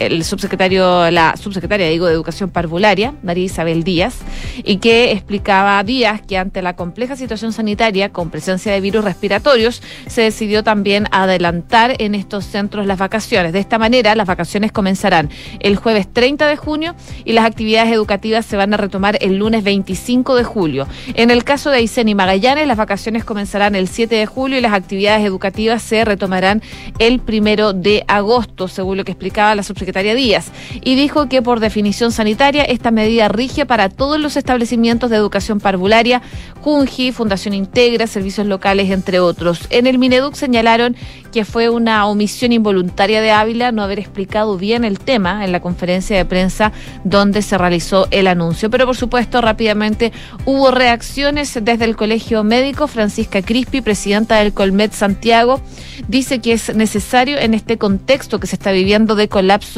el 0.05 0.23
subsecretario, 0.23 1.09
la 1.11 1.35
subsecretaria, 1.37 1.87
digo, 1.87 2.07
de 2.07 2.13
Educación 2.13 2.49
Parvularia, 2.49 3.13
María 3.23 3.45
Isabel 3.45 3.83
Díaz, 3.83 4.19
y 4.63 4.77
que 4.77 5.11
explicaba 5.11 5.83
Díaz 5.83 6.21
que 6.27 6.37
ante 6.37 6.61
la 6.61 6.75
compleja 6.75 7.15
situación 7.15 7.53
sanitaria 7.53 8.09
con 8.09 8.29
presencia 8.29 8.71
de 8.71 8.81
virus 8.81 9.03
respiratorios, 9.03 9.81
se 10.07 10.21
decidió 10.21 10.63
también 10.63 11.07
adelantar 11.11 11.95
en 11.99 12.15
estos 12.15 12.45
centros 12.45 12.85
las 12.85 12.97
vacaciones. 12.97 13.53
De 13.53 13.59
esta 13.59 13.77
manera, 13.77 14.15
las 14.15 14.27
vacaciones 14.27 14.71
comenzarán 14.71 15.29
el 15.59 15.75
jueves 15.75 16.11
30 16.11 16.47
de 16.47 16.55
junio 16.55 16.95
y 17.25 17.33
las 17.33 17.45
actividades 17.45 17.91
educativas 17.93 18.45
se 18.45 18.57
van 18.57 18.73
a 18.73 18.77
retomar 18.77 19.17
el 19.21 19.37
lunes 19.37 19.63
25 19.63 20.35
de 20.35 20.43
julio. 20.43 20.87
En 21.13 21.29
el 21.29 21.43
caso 21.43 21.69
de 21.69 21.77
Aysén 21.77 22.09
y 22.09 22.15
Magallanes, 22.15 22.67
las 22.67 22.77
vacaciones 22.77 23.23
comenzarán 23.23 23.75
el 23.75 23.87
7 23.87 24.15
de 24.15 24.25
julio 24.25 24.57
y 24.57 24.61
las 24.61 24.73
actividades 24.73 25.25
educativas 25.25 25.81
se 25.81 26.03
retomarán 26.05 26.61
el 26.99 27.19
primero 27.19 27.73
de 27.73 28.03
agosto, 28.07 28.67
según 28.67 28.97
lo 28.97 29.03
que 29.03 29.11
explicaba 29.11 29.55
la 29.55 29.63
subsecretaria 29.63 29.90
secretaria 29.91 30.15
Díaz 30.15 30.51
y 30.81 30.95
dijo 30.95 31.27
que 31.27 31.41
por 31.41 31.59
definición 31.59 32.13
sanitaria 32.13 32.63
esta 32.63 32.91
medida 32.91 33.27
rige 33.27 33.65
para 33.65 33.89
todos 33.89 34.19
los 34.19 34.37
establecimientos 34.37 35.09
de 35.09 35.17
educación 35.17 35.59
parvularia, 35.59 36.21
Junji, 36.61 37.11
Fundación 37.11 37.53
Integra, 37.53 38.07
servicios 38.07 38.47
locales, 38.47 38.89
entre 38.89 39.19
otros. 39.19 39.67
En 39.69 39.87
el 39.87 39.97
Mineduc 39.97 40.35
señalaron 40.35 40.95
que 41.33 41.43
fue 41.43 41.69
una 41.69 42.05
omisión 42.05 42.51
involuntaria 42.51 43.21
de 43.21 43.31
Ávila 43.31 43.71
no 43.71 43.83
haber 43.83 43.99
explicado 43.99 44.57
bien 44.57 44.85
el 44.85 44.99
tema 44.99 45.43
en 45.43 45.51
la 45.51 45.59
conferencia 45.59 46.15
de 46.15 46.25
prensa 46.25 46.71
donde 47.03 47.41
se 47.41 47.57
realizó 47.57 48.07
el 48.11 48.27
anuncio. 48.27 48.69
Pero 48.69 48.85
por 48.85 48.95
supuesto, 48.95 49.41
rápidamente 49.41 50.11
hubo 50.45 50.71
reacciones 50.71 51.57
desde 51.61 51.85
el 51.85 51.95
Colegio 51.95 52.43
Médico. 52.43 52.87
Francisca 52.87 53.41
Crispi, 53.41 53.81
presidenta 53.81 54.37
del 54.37 54.53
Colmet 54.53 54.93
Santiago, 54.93 55.61
dice 56.07 56.39
que 56.39 56.53
es 56.53 56.73
necesario 56.75 57.37
en 57.37 57.53
este 57.53 57.77
contexto 57.77 58.39
que 58.39 58.47
se 58.47 58.55
está 58.55 58.71
viviendo 58.71 59.15
de 59.15 59.27
colapso 59.27 59.70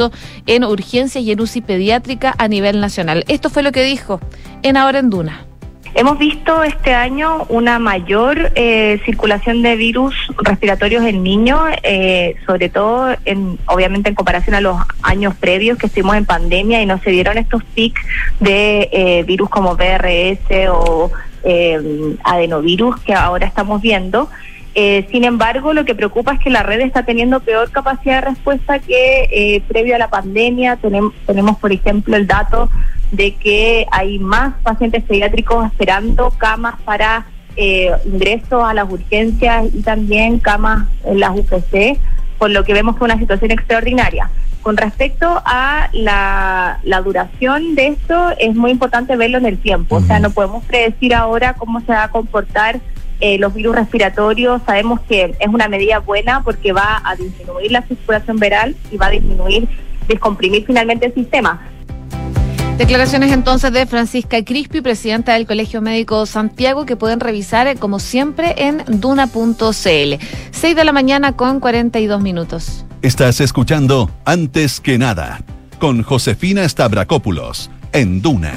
en 0.46 0.64
urgencias 0.64 1.24
y 1.24 1.32
en 1.32 1.42
UCI 1.42 1.62
pediátrica 1.62 2.34
a 2.38 2.48
nivel 2.48 2.80
nacional. 2.80 3.24
Esto 3.28 3.50
fue 3.50 3.64
lo 3.64 3.72
que 3.72 3.84
dijo 3.84 4.20
en 4.62 4.78
Ahora 4.78 5.00
en 5.00 5.10
Duna. 5.10 5.46
Hemos 5.96 6.18
visto 6.18 6.64
este 6.64 6.96
año 6.96 7.46
una 7.50 7.78
mayor 7.78 8.52
eh, 8.56 9.00
circulación 9.06 9.62
de 9.62 9.76
virus 9.76 10.16
respiratorios 10.38 11.06
en 11.06 11.22
niños, 11.22 11.62
eh, 11.84 12.36
sobre 12.48 12.70
todo, 12.70 13.16
en, 13.26 13.60
obviamente, 13.68 14.10
en 14.10 14.16
comparación 14.16 14.56
a 14.56 14.62
los 14.62 14.78
años 15.04 15.36
previos 15.36 15.78
que 15.78 15.86
estuvimos 15.86 16.16
en 16.16 16.26
pandemia 16.26 16.82
y 16.82 16.88
no 16.88 16.98
se 16.98 17.12
dieron 17.12 17.38
estos 17.38 17.64
pics 17.64 18.02
de 18.40 18.90
eh, 18.92 19.24
virus 19.28 19.50
como 19.50 19.76
BRS 19.76 20.70
o 20.72 21.12
adenovirus 22.24 23.00
que 23.02 23.14
ahora 23.14 23.46
estamos 23.46 23.82
viendo. 23.82 24.30
Sin 24.76 25.24
embargo, 25.24 25.74
lo 25.74 25.86
que 25.86 25.94
preocupa 25.94 26.34
es 26.34 26.40
que 26.40 26.50
la 26.50 26.64
red 26.64 26.82
está 26.82 27.04
teniendo 27.04 27.40
peor 27.42 27.70
capacidad 27.72 28.16
de 28.16 28.30
respuesta 28.30 28.80
que 28.80 29.64
previo 29.68 29.96
a 29.96 30.00
la 30.00 30.10
pandemia. 30.10 30.78
Tenemos, 30.78 31.14
tenemos, 31.28 31.58
por 31.58 31.72
ejemplo, 31.72 32.16
el 32.16 32.26
dato 32.26 32.70
de 33.12 33.36
que 33.36 33.86
hay 33.92 34.18
más 34.18 34.56
pacientes 34.64 35.04
pediátricos 35.04 35.68
esperando 35.68 36.32
camas 36.32 36.76
para 36.84 37.28
eh, 37.56 37.92
ingreso 38.06 38.66
a 38.66 38.74
las 38.74 38.92
urgencias 38.92 39.66
y 39.72 39.84
también 39.84 40.40
camas 40.40 40.88
en 41.06 41.20
las 41.20 41.38
UPC, 41.38 42.00
por 42.40 42.50
lo 42.50 42.64
que 42.64 42.74
vemos 42.74 42.96
que 42.96 43.06
es 43.06 43.12
una 43.12 43.20
situación 43.20 43.52
extraordinaria. 43.52 44.32
Con 44.64 44.76
respecto 44.76 45.42
a 45.46 45.90
la, 45.94 46.80
duración 47.04 47.76
de 47.76 47.90
esto, 47.90 48.32
es 48.40 48.56
muy 48.56 48.72
importante 48.72 49.16
verlo 49.16 49.38
en 49.38 49.46
el 49.46 49.60
tiempo. 49.60 49.98
O 49.98 50.02
sea, 50.02 50.20
no 50.20 50.32
podemos 50.32 50.64
predecir 50.64 51.14
ahora 51.14 51.54
cómo 51.54 51.82
se 51.82 51.92
va 51.92 52.06
a 52.06 52.10
comportar 52.10 52.80
eh, 53.20 53.38
los 53.38 53.54
virus 53.54 53.76
respiratorios. 53.76 54.62
Sabemos 54.66 55.00
que 55.02 55.36
es 55.40 55.48
una 55.48 55.68
medida 55.68 56.00
buena 56.00 56.44
porque 56.44 56.74
va 56.74 57.02
a 57.04 57.16
disminuir 57.16 57.72
la 57.72 57.82
circulación 57.84 58.38
viral 58.38 58.76
y 58.92 58.98
va 58.98 59.08
a 59.08 59.12
disminuir, 59.12 59.68
descomprimir 60.08 60.66
finalmente 60.66 61.06
el 61.06 61.14
sistema 61.14 61.62
Declaraciones 62.78 63.32
entonces 63.32 63.72
de 63.72 63.86
Francisca 63.86 64.44
Crispi, 64.44 64.82
presidenta 64.82 65.34
del 65.34 65.46
Colegio 65.46 65.80
Médico 65.80 66.26
Santiago, 66.26 66.88
que 66.88 66.96
pueden 66.96 67.20
revisar 67.20 67.68
eh, 67.68 67.76
como 67.76 68.00
siempre 68.00 68.56
en 68.58 68.84
duna.cl. 68.88 69.60
6 70.52 70.76
de 70.76 70.84
la 70.84 70.92
mañana 70.92 71.34
con 71.34 71.60
42 71.60 72.22
minutos. 72.22 72.84
Estás 73.04 73.42
escuchando 73.42 74.10
Antes 74.26 74.80
que 74.80 74.98
nada 74.98 75.44
con 75.80 76.02
Josefina 76.02 76.68
Stavrakopoulos 76.68 77.70
en 77.92 78.24
Duna. 78.24 78.54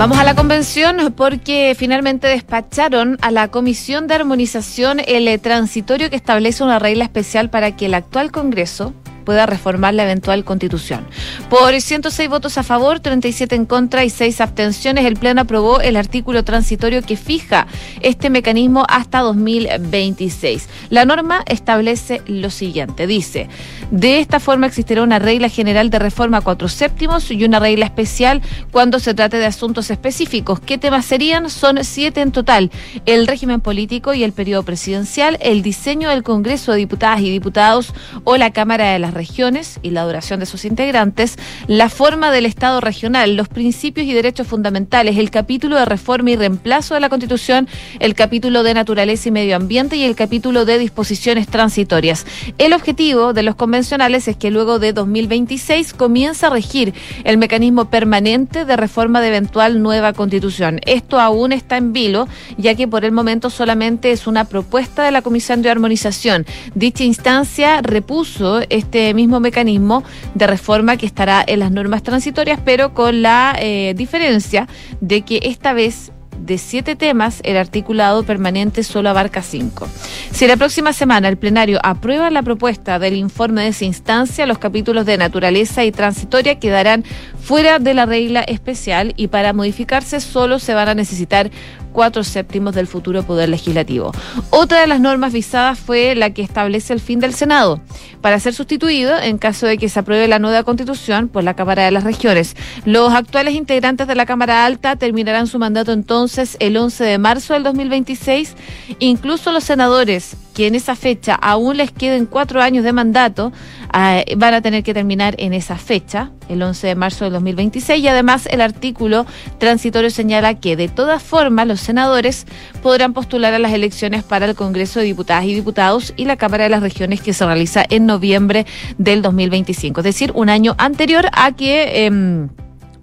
Vamos 0.00 0.16
a 0.16 0.24
la 0.24 0.34
convención 0.34 1.12
porque 1.14 1.76
finalmente 1.76 2.26
despacharon 2.26 3.18
a 3.20 3.30
la 3.30 3.48
Comisión 3.48 4.06
de 4.06 4.14
Armonización 4.14 4.98
el 5.06 5.38
transitorio 5.42 6.08
que 6.08 6.16
establece 6.16 6.64
una 6.64 6.78
regla 6.78 7.04
especial 7.04 7.50
para 7.50 7.76
que 7.76 7.84
el 7.84 7.92
actual 7.92 8.32
Congreso 8.32 8.94
pueda 9.20 9.46
reformar 9.46 9.94
la 9.94 10.04
eventual 10.04 10.44
constitución. 10.44 11.06
Por 11.48 11.80
106 11.80 12.28
votos 12.28 12.58
a 12.58 12.62
favor, 12.62 13.00
37 13.00 13.54
en 13.54 13.66
contra 13.66 14.04
y 14.04 14.10
6 14.10 14.40
abstenciones, 14.40 15.04
el 15.04 15.16
Pleno 15.16 15.42
aprobó 15.42 15.80
el 15.80 15.96
artículo 15.96 16.44
transitorio 16.44 17.02
que 17.02 17.16
fija 17.16 17.66
este 18.00 18.30
mecanismo 18.30 18.84
hasta 18.88 19.20
2026. 19.20 20.68
La 20.90 21.04
norma 21.04 21.42
establece 21.46 22.22
lo 22.26 22.50
siguiente, 22.50 23.06
dice, 23.06 23.48
de 23.90 24.20
esta 24.20 24.40
forma 24.40 24.66
existirá 24.66 25.02
una 25.02 25.18
regla 25.18 25.48
general 25.48 25.90
de 25.90 25.98
reforma 25.98 26.40
cuatro 26.40 26.68
séptimos 26.68 27.30
y 27.30 27.44
una 27.44 27.58
regla 27.58 27.86
especial 27.86 28.42
cuando 28.70 28.98
se 28.98 29.14
trate 29.14 29.38
de 29.38 29.46
asuntos 29.46 29.90
específicos. 29.90 30.60
¿Qué 30.60 30.78
temas 30.78 31.04
serían? 31.04 31.50
Son 31.50 31.82
siete 31.84 32.20
en 32.20 32.32
total. 32.32 32.70
El 33.06 33.26
régimen 33.26 33.60
político 33.60 34.14
y 34.14 34.24
el 34.24 34.32
periodo 34.32 34.62
presidencial, 34.62 35.38
el 35.40 35.62
diseño 35.62 36.10
del 36.10 36.22
Congreso 36.22 36.72
de 36.72 36.78
Diputadas 36.78 37.20
y 37.20 37.30
Diputados 37.30 37.92
o 38.24 38.36
la 38.36 38.52
Cámara 38.52 38.92
de 38.92 38.98
las 38.98 39.09
regiones 39.10 39.78
y 39.82 39.90
la 39.90 40.04
duración 40.04 40.40
de 40.40 40.46
sus 40.46 40.64
integrantes, 40.64 41.36
la 41.66 41.88
forma 41.88 42.30
del 42.30 42.46
Estado 42.46 42.80
regional, 42.80 43.36
los 43.36 43.48
principios 43.48 44.06
y 44.06 44.12
derechos 44.12 44.46
fundamentales, 44.46 45.16
el 45.18 45.30
capítulo 45.30 45.76
de 45.76 45.84
reforma 45.84 46.30
y 46.30 46.36
reemplazo 46.36 46.94
de 46.94 47.00
la 47.00 47.08
Constitución, 47.08 47.68
el 47.98 48.14
capítulo 48.14 48.62
de 48.62 48.74
naturaleza 48.74 49.28
y 49.28 49.32
medio 49.32 49.56
ambiente 49.56 49.96
y 49.96 50.04
el 50.04 50.14
capítulo 50.14 50.64
de 50.64 50.78
disposiciones 50.78 51.48
transitorias. 51.48 52.26
El 52.58 52.72
objetivo 52.72 53.32
de 53.32 53.42
los 53.42 53.54
convencionales 53.54 54.28
es 54.28 54.36
que 54.36 54.50
luego 54.50 54.78
de 54.78 54.92
2026 54.92 55.94
comienza 55.94 56.48
a 56.48 56.50
regir 56.50 56.94
el 57.24 57.38
mecanismo 57.38 57.90
permanente 57.90 58.64
de 58.64 58.76
reforma 58.76 59.20
de 59.20 59.28
eventual 59.28 59.82
nueva 59.82 60.12
Constitución. 60.12 60.80
Esto 60.86 61.18
aún 61.20 61.52
está 61.52 61.76
en 61.76 61.92
vilo, 61.92 62.28
ya 62.56 62.74
que 62.74 62.88
por 62.88 63.04
el 63.04 63.12
momento 63.12 63.50
solamente 63.50 64.12
es 64.12 64.26
una 64.26 64.44
propuesta 64.44 65.02
de 65.04 65.10
la 65.10 65.22
Comisión 65.22 65.62
de 65.62 65.70
Armonización. 65.70 66.46
Dicha 66.74 67.04
instancia 67.04 67.80
repuso 67.82 68.60
este 68.68 68.99
este 69.00 69.14
mismo 69.14 69.40
mecanismo 69.40 70.04
de 70.34 70.46
reforma 70.46 70.98
que 70.98 71.06
estará 71.06 71.42
en 71.46 71.60
las 71.60 71.70
normas 71.70 72.02
transitorias, 72.02 72.60
pero 72.62 72.92
con 72.92 73.22
la 73.22 73.56
eh, 73.58 73.94
diferencia 73.96 74.68
de 75.00 75.22
que 75.22 75.40
esta 75.44 75.72
vez 75.72 76.12
de 76.38 76.58
siete 76.58 76.96
temas, 76.96 77.40
el 77.44 77.56
articulado 77.56 78.22
permanente 78.24 78.82
solo 78.82 79.08
abarca 79.08 79.42
cinco. 79.42 79.88
Si 80.32 80.46
la 80.46 80.56
próxima 80.56 80.92
semana 80.92 81.28
el 81.28 81.36
plenario 81.36 81.78
aprueba 81.82 82.30
la 82.30 82.42
propuesta 82.42 82.98
del 82.98 83.16
informe 83.16 83.62
de 83.62 83.68
esa 83.68 83.84
instancia, 83.84 84.46
los 84.46 84.58
capítulos 84.58 85.06
de 85.06 85.18
naturaleza 85.18 85.84
y 85.84 85.92
transitoria 85.92 86.58
quedarán 86.58 87.04
fuera 87.40 87.78
de 87.78 87.94
la 87.94 88.06
regla 88.06 88.40
especial 88.40 89.12
y 89.16 89.28
para 89.28 89.52
modificarse 89.52 90.20
solo 90.20 90.58
se 90.58 90.74
van 90.74 90.88
a 90.88 90.94
necesitar 90.94 91.50
cuatro 91.92 92.24
séptimos 92.24 92.74
del 92.74 92.86
futuro 92.86 93.22
Poder 93.22 93.48
Legislativo. 93.48 94.12
Otra 94.50 94.80
de 94.80 94.86
las 94.86 95.00
normas 95.00 95.32
visadas 95.32 95.78
fue 95.78 96.14
la 96.14 96.30
que 96.30 96.42
establece 96.42 96.92
el 96.92 97.00
fin 97.00 97.20
del 97.20 97.34
Senado, 97.34 97.80
para 98.20 98.40
ser 98.40 98.54
sustituido 98.54 99.18
en 99.18 99.38
caso 99.38 99.66
de 99.66 99.78
que 99.78 99.88
se 99.88 100.00
apruebe 100.00 100.28
la 100.28 100.38
nueva 100.38 100.62
constitución 100.62 101.28
por 101.28 101.44
la 101.44 101.54
Cámara 101.54 101.84
de 101.84 101.90
las 101.90 102.04
Regiones. 102.04 102.56
Los 102.84 103.12
actuales 103.12 103.54
integrantes 103.54 104.06
de 104.06 104.14
la 104.14 104.26
Cámara 104.26 104.64
Alta 104.64 104.96
terminarán 104.96 105.46
su 105.46 105.58
mandato 105.58 105.92
entonces 105.92 106.56
el 106.60 106.76
11 106.76 107.04
de 107.04 107.18
marzo 107.18 107.54
del 107.54 107.62
2026. 107.62 108.54
Incluso 108.98 109.52
los 109.52 109.64
senadores 109.64 110.36
que 110.60 110.66
en 110.66 110.74
esa 110.74 110.94
fecha 110.94 111.36
aún 111.36 111.78
les 111.78 111.90
queden 111.90 112.26
cuatro 112.26 112.60
años 112.60 112.84
de 112.84 112.92
mandato, 112.92 113.50
ah, 113.94 114.20
van 114.36 114.52
a 114.52 114.60
tener 114.60 114.82
que 114.82 114.92
terminar 114.92 115.34
en 115.38 115.54
esa 115.54 115.76
fecha, 115.76 116.32
el 116.50 116.60
11 116.62 116.86
de 116.88 116.94
marzo 116.96 117.24
del 117.24 117.32
2026, 117.32 118.04
y 118.04 118.08
además 118.08 118.44
el 118.44 118.60
artículo 118.60 119.24
transitorio 119.56 120.10
señala 120.10 120.60
que 120.60 120.76
de 120.76 120.88
todas 120.88 121.22
formas 121.22 121.66
los 121.66 121.80
senadores 121.80 122.44
podrán 122.82 123.14
postular 123.14 123.54
a 123.54 123.58
las 123.58 123.72
elecciones 123.72 124.22
para 124.22 124.44
el 124.44 124.54
Congreso 124.54 125.00
de 125.00 125.06
Diputadas 125.06 125.46
y 125.46 125.54
Diputados 125.54 126.12
y 126.18 126.26
la 126.26 126.36
Cámara 126.36 126.64
de 126.64 126.70
las 126.70 126.82
Regiones 126.82 127.22
que 127.22 127.32
se 127.32 127.46
realiza 127.46 127.82
en 127.88 128.04
noviembre 128.04 128.66
del 128.98 129.22
2025, 129.22 130.00
es 130.00 130.04
decir, 130.04 130.30
un 130.34 130.50
año 130.50 130.74
anterior 130.76 131.24
a 131.32 131.52
que... 131.52 132.50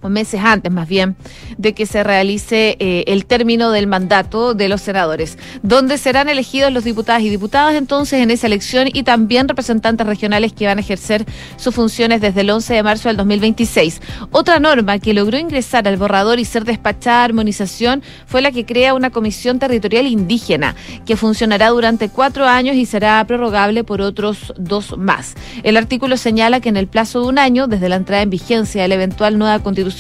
Em, 0.07 0.17
meses 0.17 0.41
antes 0.43 0.71
más 0.71 0.87
bien, 0.87 1.15
de 1.57 1.73
que 1.73 1.85
se 1.85 2.03
realice 2.03 2.75
eh, 2.79 3.03
el 3.07 3.25
término 3.25 3.69
del 3.69 3.85
mandato 3.85 4.55
de 4.55 4.67
los 4.67 4.81
senadores, 4.81 5.37
donde 5.61 5.99
serán 5.99 6.27
elegidos 6.27 6.73
los 6.73 6.83
diputados 6.83 7.21
y 7.21 7.29
diputadas 7.29 7.75
entonces 7.75 8.21
en 8.21 8.31
esa 8.31 8.47
elección 8.47 8.87
y 8.91 9.03
también 9.03 9.47
representantes 9.47 10.07
regionales 10.07 10.53
que 10.53 10.65
van 10.65 10.79
a 10.79 10.81
ejercer 10.81 11.25
sus 11.57 11.75
funciones 11.75 12.19
desde 12.19 12.41
el 12.41 12.49
11 12.49 12.73
de 12.73 12.83
marzo 12.83 13.09
del 13.09 13.17
2026. 13.17 14.01
Otra 14.31 14.59
norma 14.59 14.97
que 14.97 15.13
logró 15.13 15.37
ingresar 15.37 15.87
al 15.87 15.97
borrador 15.97 16.39
y 16.39 16.45
ser 16.45 16.65
despachada 16.65 17.21
a 17.21 17.25
armonización 17.25 18.01
fue 18.25 18.41
la 18.41 18.51
que 18.51 18.65
crea 18.65 18.95
una 18.95 19.11
comisión 19.11 19.59
territorial 19.59 20.07
indígena 20.07 20.75
que 21.05 21.15
funcionará 21.15 21.69
durante 21.69 22.09
cuatro 22.09 22.45
años 22.45 22.75
y 22.75 22.85
será 22.85 23.23
prorrogable 23.27 23.83
por 23.83 24.01
otros 24.01 24.53
dos 24.57 24.97
más. 24.97 25.35
El 25.61 25.77
artículo 25.77 26.17
señala 26.17 26.59
que 26.59 26.69
en 26.69 26.77
el 26.77 26.87
plazo 26.87 27.21
de 27.21 27.27
un 27.27 27.37
año, 27.37 27.67
desde 27.67 27.89
la 27.89 27.97
entrada 27.97 28.23
en 28.23 28.29
vigencia 28.29 28.81
de 28.81 28.87
la 28.87 28.95
eventual 28.95 29.37
nueva 29.37 29.59
constitución, 29.59 29.96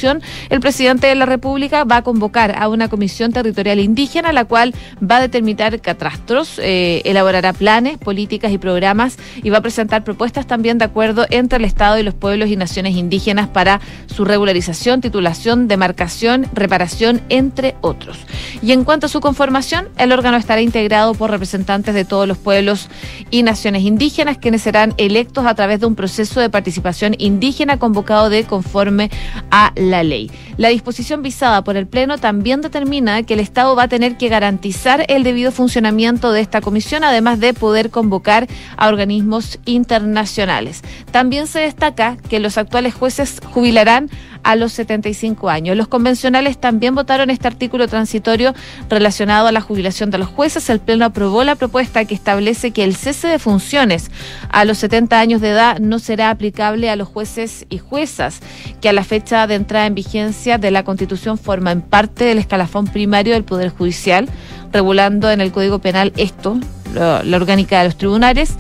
el 0.49 0.59
presidente 0.59 1.07
de 1.07 1.15
la 1.15 1.25
República 1.25 1.83
va 1.83 1.97
a 1.97 2.01
convocar 2.03 2.55
a 2.57 2.67
una 2.67 2.87
comisión 2.87 3.31
territorial 3.31 3.79
indígena, 3.79 4.31
la 4.31 4.45
cual 4.45 4.73
va 4.99 5.17
a 5.17 5.21
determinar 5.21 5.79
catastros, 5.81 6.59
eh, 6.59 7.01
elaborará 7.05 7.53
planes, 7.53 7.97
políticas 7.97 8.51
y 8.51 8.57
programas 8.57 9.17
y 9.41 9.49
va 9.49 9.57
a 9.57 9.61
presentar 9.61 10.03
propuestas 10.03 10.45
también 10.45 10.77
de 10.77 10.85
acuerdo 10.85 11.25
entre 11.29 11.57
el 11.57 11.65
Estado 11.65 11.97
y 11.97 12.03
los 12.03 12.13
pueblos 12.13 12.49
y 12.49 12.55
naciones 12.55 12.95
indígenas 12.95 13.47
para 13.47 13.81
su 14.05 14.23
regularización, 14.23 15.01
titulación, 15.01 15.67
demarcación, 15.67 16.45
reparación, 16.53 17.21
entre 17.29 17.75
otros. 17.81 18.17
Y 18.61 18.71
en 18.71 18.83
cuanto 18.83 19.07
a 19.07 19.09
su 19.09 19.19
conformación, 19.19 19.89
el 19.97 20.11
órgano 20.11 20.37
estará 20.37 20.61
integrado 20.61 21.13
por 21.13 21.31
representantes 21.31 21.95
de 21.95 22.05
todos 22.05 22.27
los 22.27 22.37
pueblos 22.37 22.89
y 23.31 23.43
naciones 23.43 23.83
indígenas, 23.83 24.37
quienes 24.37 24.61
serán 24.61 24.93
electos 24.97 25.45
a 25.45 25.55
través 25.55 25.79
de 25.79 25.85
un 25.85 25.95
proceso 25.95 26.39
de 26.39 26.49
participación 26.49 27.15
indígena 27.17 27.77
convocado 27.79 28.29
de 28.29 28.43
conforme 28.43 29.09
a 29.51 29.71
la 29.79 30.03
ley. 30.03 30.29
La 30.57 30.69
disposición 30.69 31.21
visada 31.21 31.63
por 31.63 31.77
el 31.77 31.85
Pleno 31.85 32.17
también 32.17 32.61
determina 32.61 33.21
que 33.21 33.35
el 33.35 33.39
Estado 33.39 33.75
va 33.75 33.83
a 33.83 33.87
tener 33.87 34.17
que 34.17 34.27
garantizar 34.27 35.05
el 35.07 35.21
debido 35.21 35.51
funcionamiento 35.51 36.31
de 36.31 36.41
esta 36.41 36.61
comisión, 36.61 37.03
además 37.03 37.39
de 37.39 37.53
poder 37.53 37.91
convocar 37.91 38.47
a 38.75 38.87
organismos 38.87 39.59
internacionales. 39.65 40.81
También 41.11 41.45
se 41.45 41.59
destaca 41.59 42.17
que 42.27 42.39
los 42.39 42.57
actuales 42.57 42.95
jueces 42.95 43.39
jubilarán 43.53 44.09
a 44.41 44.55
los 44.55 44.73
75 44.73 45.49
años. 45.49 45.77
Los 45.77 45.89
convencionales 45.89 46.57
también 46.57 46.95
votaron 46.95 47.29
este 47.29 47.47
artículo 47.47 47.87
transitorio 47.87 48.55
relacionado 48.89 49.47
a 49.47 49.51
la 49.51 49.61
jubilación 49.61 50.09
de 50.09 50.17
los 50.17 50.29
jueces. 50.29 50.69
El 50.69 50.79
Pleno 50.79 51.05
aprobó 51.05 51.43
la 51.43 51.55
propuesta 51.55 52.05
que 52.05 52.15
establece 52.15 52.71
que 52.71 52.83
el 52.83 52.95
cese 52.95 53.27
de 53.27 53.39
funciones 53.39 54.09
a 54.49 54.65
los 54.65 54.79
70 54.79 55.19
años 55.19 55.41
de 55.41 55.49
edad 55.49 55.79
no 55.79 55.99
será 55.99 56.29
aplicable 56.29 56.89
a 56.89 56.95
los 56.95 57.07
jueces 57.07 57.65
y 57.69 57.77
juezas 57.77 58.39
que 58.81 58.89
a 58.89 58.93
la 58.93 59.03
fecha 59.03 59.45
de 59.47 59.55
entrada 59.55 59.85
en 59.85 59.95
vigencia 59.95 60.46
de 60.57 60.71
la 60.71 60.83
Constitución 60.83 61.37
forman 61.37 61.81
parte 61.81 62.23
del 62.23 62.37
escalafón 62.37 62.87
primario 62.87 63.33
del 63.33 63.43
Poder 63.43 63.69
Judicial, 63.69 64.29
regulando 64.71 65.29
en 65.29 65.41
el 65.41 65.51
Código 65.51 65.79
Penal 65.79 66.13
esto, 66.15 66.57
la 66.93 67.35
orgánica 67.35 67.79
de 67.79 67.85
los 67.85 67.97
tribunales 67.97 68.57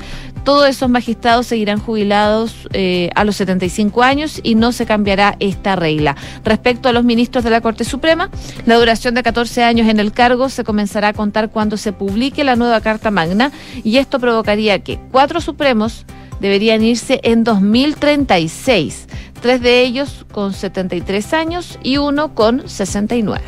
todos 0.47 0.69
esos 0.69 0.89
magistrados 0.89 1.45
seguirán 1.45 1.77
jubilados 1.77 2.69
eh, 2.71 3.09
a 3.15 3.25
los 3.25 3.35
75 3.35 4.01
años 4.01 4.39
y 4.43 4.55
no 4.55 4.71
se 4.71 4.85
cambiará 4.85 5.35
esta 5.41 5.75
regla. 5.75 6.15
Respecto 6.45 6.87
a 6.87 6.93
los 6.93 7.03
ministros 7.03 7.43
de 7.43 7.49
la 7.49 7.59
Corte 7.59 7.83
Suprema, 7.83 8.29
la 8.65 8.77
duración 8.77 9.13
de 9.13 9.23
14 9.23 9.65
años 9.65 9.89
en 9.89 9.99
el 9.99 10.13
cargo 10.13 10.47
se 10.47 10.63
comenzará 10.63 11.09
a 11.09 11.13
contar 11.13 11.49
cuando 11.49 11.75
se 11.75 11.91
publique 11.91 12.45
la 12.45 12.55
nueva 12.55 12.79
Carta 12.79 13.11
Magna 13.11 13.51
y 13.83 13.97
esto 13.97 14.21
provocaría 14.21 14.79
que 14.79 14.97
cuatro 15.11 15.41
supremos 15.41 16.05
deberían 16.39 16.81
irse 16.81 17.19
en 17.23 17.43
2036 17.43 19.07
tres 19.37 19.61
de 19.61 19.81
ellos 19.81 20.25
con 20.31 20.53
73 20.53 21.33
años 21.33 21.79
y 21.83 21.97
uno 21.97 22.33
con 22.33 22.67
69. 22.67 23.43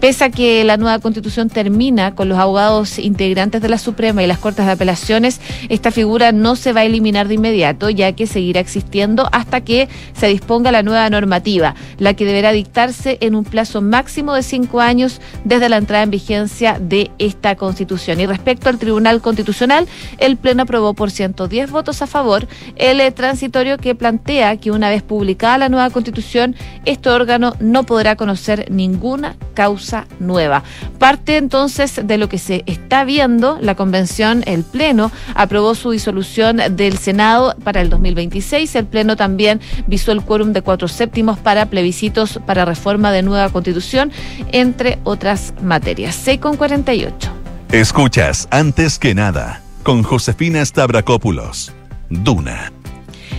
Pese 0.00 0.24
a 0.24 0.30
que 0.30 0.64
la 0.64 0.76
nueva 0.76 0.98
constitución 0.98 1.48
termina 1.48 2.14
con 2.14 2.28
los 2.28 2.38
abogados 2.38 2.98
integrantes 2.98 3.62
de 3.62 3.68
la 3.68 3.78
Suprema 3.78 4.22
y 4.22 4.26
las 4.26 4.38
Cortes 4.38 4.66
de 4.66 4.72
Apelaciones, 4.72 5.40
esta 5.68 5.90
figura 5.90 6.32
no 6.32 6.56
se 6.56 6.72
va 6.72 6.80
a 6.80 6.84
eliminar 6.84 7.28
de 7.28 7.34
inmediato, 7.34 7.90
ya 7.90 8.12
que 8.12 8.26
seguirá 8.26 8.60
existiendo 8.60 9.28
hasta 9.32 9.60
que 9.60 9.88
se 10.14 10.28
disponga 10.28 10.72
la 10.72 10.82
nueva 10.82 11.08
normativa, 11.10 11.74
la 11.98 12.14
que 12.14 12.24
deberá 12.24 12.52
dictarse 12.52 13.18
en 13.20 13.34
un 13.34 13.44
plazo 13.44 13.82
máximo 13.82 14.34
de 14.34 14.42
cinco 14.42 14.80
años 14.80 15.20
desde 15.44 15.68
la 15.68 15.76
entrada 15.76 16.04
en 16.04 16.10
vigencia 16.10 16.78
de 16.80 17.10
esta 17.18 17.56
constitución. 17.56 18.20
Y 18.20 18.26
respecto 18.26 18.68
al 18.68 18.78
Tribunal 18.78 19.20
Constitucional, 19.20 19.86
el 20.18 20.36
Pleno 20.36 20.62
aprobó 20.62 20.94
por 20.94 21.10
110 21.10 21.70
votos 21.70 22.02
a 22.02 22.06
favor 22.06 22.46
el 22.76 23.12
transitorio 23.14 23.78
que 23.78 23.94
plantea 23.94 24.56
que 24.56 24.70
una 24.70 24.88
vez 24.88 25.02
publicado 25.02 25.31
la 25.40 25.68
nueva 25.68 25.90
constitución, 25.90 26.54
este 26.84 27.10
órgano 27.10 27.54
no 27.60 27.84
podrá 27.84 28.16
conocer 28.16 28.70
ninguna 28.70 29.36
causa 29.54 30.06
nueva. 30.18 30.62
Parte 30.98 31.36
entonces 31.36 32.00
de 32.04 32.18
lo 32.18 32.28
que 32.28 32.38
se 32.38 32.62
está 32.66 33.04
viendo, 33.04 33.58
la 33.60 33.74
convención, 33.74 34.42
el 34.46 34.62
Pleno, 34.64 35.10
aprobó 35.34 35.74
su 35.74 35.90
disolución 35.90 36.60
del 36.70 36.98
Senado 36.98 37.54
para 37.64 37.80
el 37.80 37.90
2026. 37.90 38.74
El 38.76 38.86
Pleno 38.86 39.16
también 39.16 39.60
visó 39.86 40.12
el 40.12 40.22
quórum 40.22 40.52
de 40.52 40.62
cuatro 40.62 40.88
séptimos 40.88 41.38
para 41.38 41.66
plebiscitos 41.66 42.40
para 42.46 42.64
reforma 42.64 43.12
de 43.12 43.22
nueva 43.22 43.48
constitución, 43.50 44.12
entre 44.52 44.98
otras 45.04 45.54
materias. 45.62 46.14
6 46.14 46.40
con 46.40 46.56
48. 46.56 47.30
Escuchas 47.70 48.48
antes 48.50 48.98
que 48.98 49.14
nada 49.14 49.62
con 49.82 50.02
Josefina 50.02 50.64
Stavrakopoulos. 50.64 51.72
Duna 52.10 52.72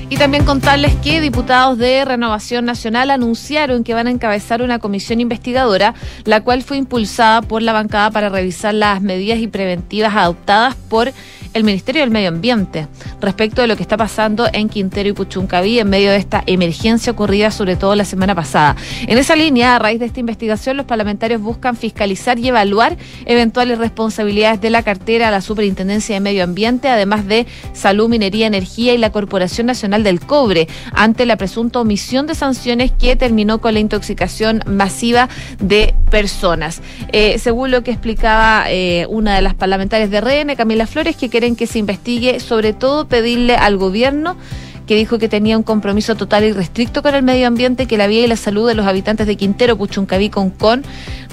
y 0.10 0.18
también 0.18 0.46
contarles 0.46 0.96
que 0.96 1.22
diputados 1.22 1.78
de 1.78 2.06
Renovación 2.06 2.66
Nacional 2.66 3.12
anunciaron 3.12 3.84
que 3.84 3.94
van 3.94 4.08
a 4.08 4.12
encabezar 4.12 4.62
una 4.62 4.80
comisión 4.80 5.22
investigadora, 5.22 5.94
la 6.26 6.42
cual 6.42 6.64
fue 6.64 6.78
impulsada 6.78 7.42
por 7.42 7.62
la 7.62 7.74
bancada 7.74 8.12
para 8.12 8.30
revisar 8.30 8.74
las 8.74 9.02
medidas 9.02 9.40
y 9.40 9.48
preventivas 9.48 10.16
adoptadas 10.16 10.76
por 10.76 11.12
el 11.54 11.64
Ministerio 11.64 12.02
del 12.02 12.12
Medio 12.12 12.30
Ambiente 12.30 12.88
respecto 13.22 13.62
de 13.62 13.68
lo 13.68 13.76
que 13.76 13.84
está 13.84 13.98
pasando 13.98 14.48
en 14.52 14.70
Quintero 14.70 15.10
y 15.10 15.14
Puchuncaví 15.14 15.80
en 15.80 15.90
medio 15.90 16.12
de 16.12 16.18
esta 16.18 16.44
emergencia 16.46 17.12
ocurrida 17.12 17.52
sobre 17.52 17.76
todo 17.76 17.96
la 17.96 18.06
semana 18.06 18.36
pasada. 18.36 18.76
En 19.08 19.18
esa 19.18 19.36
línea, 19.36 19.76
a 19.76 19.80
raíz 19.80 20.00
de 20.00 20.06
esta 20.06 20.20
investigación, 20.20 20.78
los 20.78 20.86
parlamentarios 20.86 21.42
buscan 21.42 21.76
fiscalizar 21.76 22.40
y 22.40 22.48
evaluar 22.48 22.98
eventuales 23.26 23.78
responsabilidades 23.78 24.62
de 24.62 24.70
la 24.70 24.84
cartera 24.84 25.28
a 25.28 25.32
la 25.32 25.42
Superintendencia 25.42 26.16
de 26.16 26.20
Medio 26.20 26.44
Ambiente, 26.44 26.90
además 26.90 27.28
de 27.28 27.46
Salud, 27.74 28.10
Minería, 28.10 28.48
Energía 28.48 28.94
y 28.94 28.98
la 28.98 29.12
Corporación 29.12 29.68
Nacional 29.68 30.04
del 30.04 30.20
Cobre, 30.20 30.68
ante 30.92 31.26
la 31.26 31.38
presunta 31.38 31.80
omisión 31.80 32.28
de 32.28 32.36
sanciones 32.36 32.92
que 32.92 33.16
terminó 33.16 33.62
con 33.62 33.74
la 33.74 33.80
intoxicación 33.80 34.64
masiva 34.66 35.30
de 35.60 35.94
personas. 36.10 36.82
Eh, 37.12 37.40
según 37.40 37.72
lo 37.72 37.84
que 37.84 37.92
explicaba 37.92 38.66
eh, 38.70 39.06
una 39.10 39.36
de 39.36 39.42
las 39.42 39.54
parlamentarias 39.54 40.10
de 40.10 40.22
RN, 40.22 40.56
Camila 40.56 40.88
Flores, 40.88 41.16
que 41.16 41.30
que 41.56 41.68
se 41.68 41.80
investigue, 41.80 42.40
sobre 42.40 42.74
todo 42.74 43.06
pedirle 43.06 43.56
al 43.56 43.78
gobierno 43.78 44.36
que 44.94 45.00
dijo 45.00 45.18
que 45.18 45.28
tenía 45.28 45.58
un 45.58 45.64
compromiso 45.64 46.14
total 46.14 46.44
y 46.44 46.52
restricto 46.52 47.02
con 47.02 47.16
el 47.16 47.24
medio 47.24 47.48
ambiente, 47.48 47.88
que 47.88 47.98
la 47.98 48.06
vida 48.06 48.26
y 48.26 48.28
la 48.28 48.36
salud 48.36 48.68
de 48.68 48.76
los 48.76 48.86
habitantes 48.86 49.26
de 49.26 49.36
Quintero, 49.36 49.76
Puchuncaví, 49.76 50.30
Concón, 50.30 50.84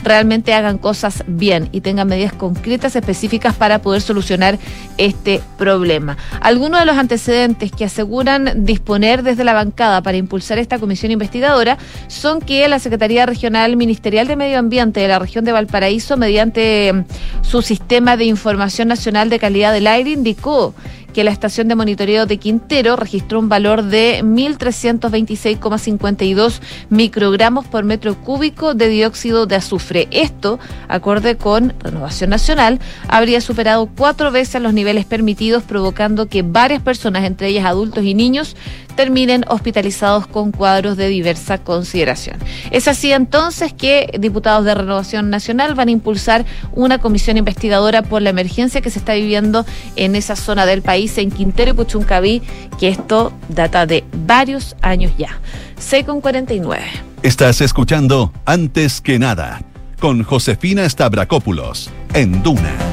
realmente 0.02 0.54
hagan 0.54 0.78
cosas 0.78 1.24
bien 1.26 1.68
y 1.70 1.82
tengan 1.82 2.08
medidas 2.08 2.32
concretas, 2.32 2.96
específicas 2.96 3.54
para 3.54 3.82
poder 3.82 4.00
solucionar 4.00 4.58
este 4.96 5.42
problema. 5.58 6.16
Algunos 6.40 6.80
de 6.80 6.86
los 6.86 6.96
antecedentes 6.96 7.70
que 7.70 7.84
aseguran 7.84 8.64
disponer 8.64 9.22
desde 9.22 9.44
la 9.44 9.52
bancada 9.52 10.02
para 10.02 10.16
impulsar 10.16 10.56
esta 10.56 10.78
comisión 10.78 11.12
investigadora 11.12 11.76
son 12.08 12.40
que 12.40 12.66
la 12.66 12.78
Secretaría 12.78 13.26
Regional 13.26 13.76
Ministerial 13.76 14.26
de 14.26 14.36
Medio 14.36 14.58
Ambiente 14.58 15.00
de 15.00 15.08
la 15.08 15.18
región 15.18 15.44
de 15.44 15.52
Valparaíso, 15.52 16.16
mediante 16.16 17.04
su 17.42 17.60
sistema 17.60 18.16
de 18.16 18.24
información 18.24 18.88
nacional 18.88 19.28
de 19.28 19.38
calidad 19.38 19.74
del 19.74 19.86
aire, 19.86 20.12
indicó 20.12 20.74
que 21.10 21.24
la 21.24 21.30
estación 21.30 21.68
de 21.68 21.74
monitoreo 21.74 22.26
de 22.26 22.36
Quintero 22.38 22.96
registró 22.96 23.38
un 23.38 23.48
valor 23.48 23.82
de 23.82 24.22
1.326,52 24.22 26.60
microgramos 26.88 27.66
por 27.66 27.84
metro 27.84 28.14
cúbico 28.16 28.74
de 28.74 28.88
dióxido 28.88 29.46
de 29.46 29.56
azufre. 29.56 30.08
Esto, 30.10 30.58
acorde 30.88 31.36
con 31.36 31.74
Renovación 31.80 32.30
Nacional, 32.30 32.80
habría 33.08 33.40
superado 33.40 33.88
cuatro 33.96 34.30
veces 34.30 34.62
los 34.62 34.74
niveles 34.74 35.04
permitidos, 35.04 35.62
provocando 35.62 36.26
que 36.26 36.42
varias 36.42 36.82
personas, 36.82 37.24
entre 37.24 37.48
ellas 37.48 37.66
adultos 37.66 38.04
y 38.04 38.14
niños, 38.14 38.56
terminen 39.00 39.46
hospitalizados 39.48 40.26
con 40.26 40.52
cuadros 40.52 40.98
de 40.98 41.08
diversa 41.08 41.56
consideración. 41.56 42.36
Es 42.70 42.86
así 42.86 43.12
entonces 43.12 43.72
que 43.72 44.10
diputados 44.18 44.66
de 44.66 44.74
Renovación 44.74 45.30
Nacional 45.30 45.74
van 45.74 45.88
a 45.88 45.92
impulsar 45.92 46.44
una 46.72 46.98
comisión 46.98 47.38
investigadora 47.38 48.02
por 48.02 48.20
la 48.20 48.28
emergencia 48.28 48.82
que 48.82 48.90
se 48.90 48.98
está 48.98 49.14
viviendo 49.14 49.64
en 49.96 50.16
esa 50.16 50.36
zona 50.36 50.66
del 50.66 50.82
país, 50.82 50.99
en 51.16 51.30
Quintero 51.30 51.70
y 51.70 51.74
Puchuncaví, 51.74 52.42
que 52.78 52.88
esto 52.88 53.32
data 53.48 53.86
de 53.86 54.04
varios 54.26 54.76
años 54.82 55.12
ya. 55.16 55.38
6 55.78 56.04
con 56.04 56.20
49. 56.20 56.82
Estás 57.22 57.60
escuchando 57.60 58.32
Antes 58.44 59.00
que 59.00 59.18
nada 59.18 59.62
con 60.00 60.22
Josefina 60.22 60.88
Stavrakopoulos 60.88 61.90
en 62.14 62.42
Duna. 62.42 62.89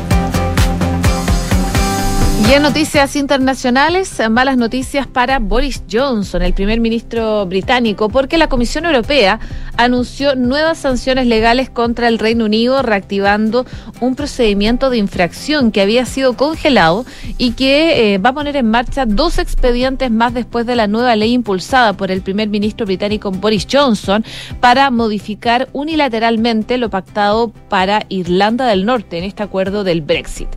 Y 2.47 2.59
noticias 2.61 3.17
internacionales, 3.17 4.21
malas 4.31 4.55
noticias 4.55 5.05
para 5.05 5.39
Boris 5.39 5.83
Johnson, 5.91 6.41
el 6.41 6.53
primer 6.53 6.79
ministro 6.79 7.45
británico, 7.45 8.07
porque 8.07 8.37
la 8.37 8.47
Comisión 8.47 8.85
Europea 8.85 9.41
anunció 9.75 10.33
nuevas 10.33 10.77
sanciones 10.77 11.27
legales 11.27 11.69
contra 11.69 12.07
el 12.07 12.17
Reino 12.17 12.45
Unido, 12.45 12.81
reactivando 12.81 13.65
un 13.99 14.15
procedimiento 14.15 14.89
de 14.89 14.97
infracción 14.97 15.71
que 15.71 15.81
había 15.81 16.05
sido 16.05 16.37
congelado 16.37 17.05
y 17.37 17.51
que 17.51 18.13
eh, 18.13 18.17
va 18.17 18.29
a 18.29 18.33
poner 18.33 18.55
en 18.55 18.71
marcha 18.71 19.05
dos 19.05 19.39
expedientes 19.39 20.09
más 20.09 20.33
después 20.33 20.65
de 20.65 20.77
la 20.77 20.87
nueva 20.87 21.17
ley 21.17 21.33
impulsada 21.33 21.93
por 21.93 22.11
el 22.11 22.21
primer 22.21 22.47
ministro 22.47 22.85
británico 22.85 23.29
Boris 23.29 23.67
Johnson 23.69 24.23
para 24.61 24.89
modificar 24.89 25.67
unilateralmente 25.73 26.77
lo 26.77 26.89
pactado 26.89 27.51
para 27.69 28.05
Irlanda 28.07 28.65
del 28.67 28.85
Norte 28.85 29.17
en 29.17 29.25
este 29.25 29.43
acuerdo 29.43 29.83
del 29.83 30.01
Brexit. 30.01 30.47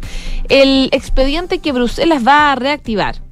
El 0.48 0.88
expediente 0.92 1.59
que 1.59 1.72
Bruselas 1.81 2.23
va 2.27 2.53
a 2.53 2.57
reactivar, 2.57 3.23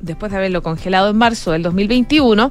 después 0.00 0.32
de 0.32 0.38
haberlo 0.38 0.62
congelado 0.62 1.10
en 1.10 1.18
marzo 1.18 1.52
del 1.52 1.62
2021, 1.62 2.50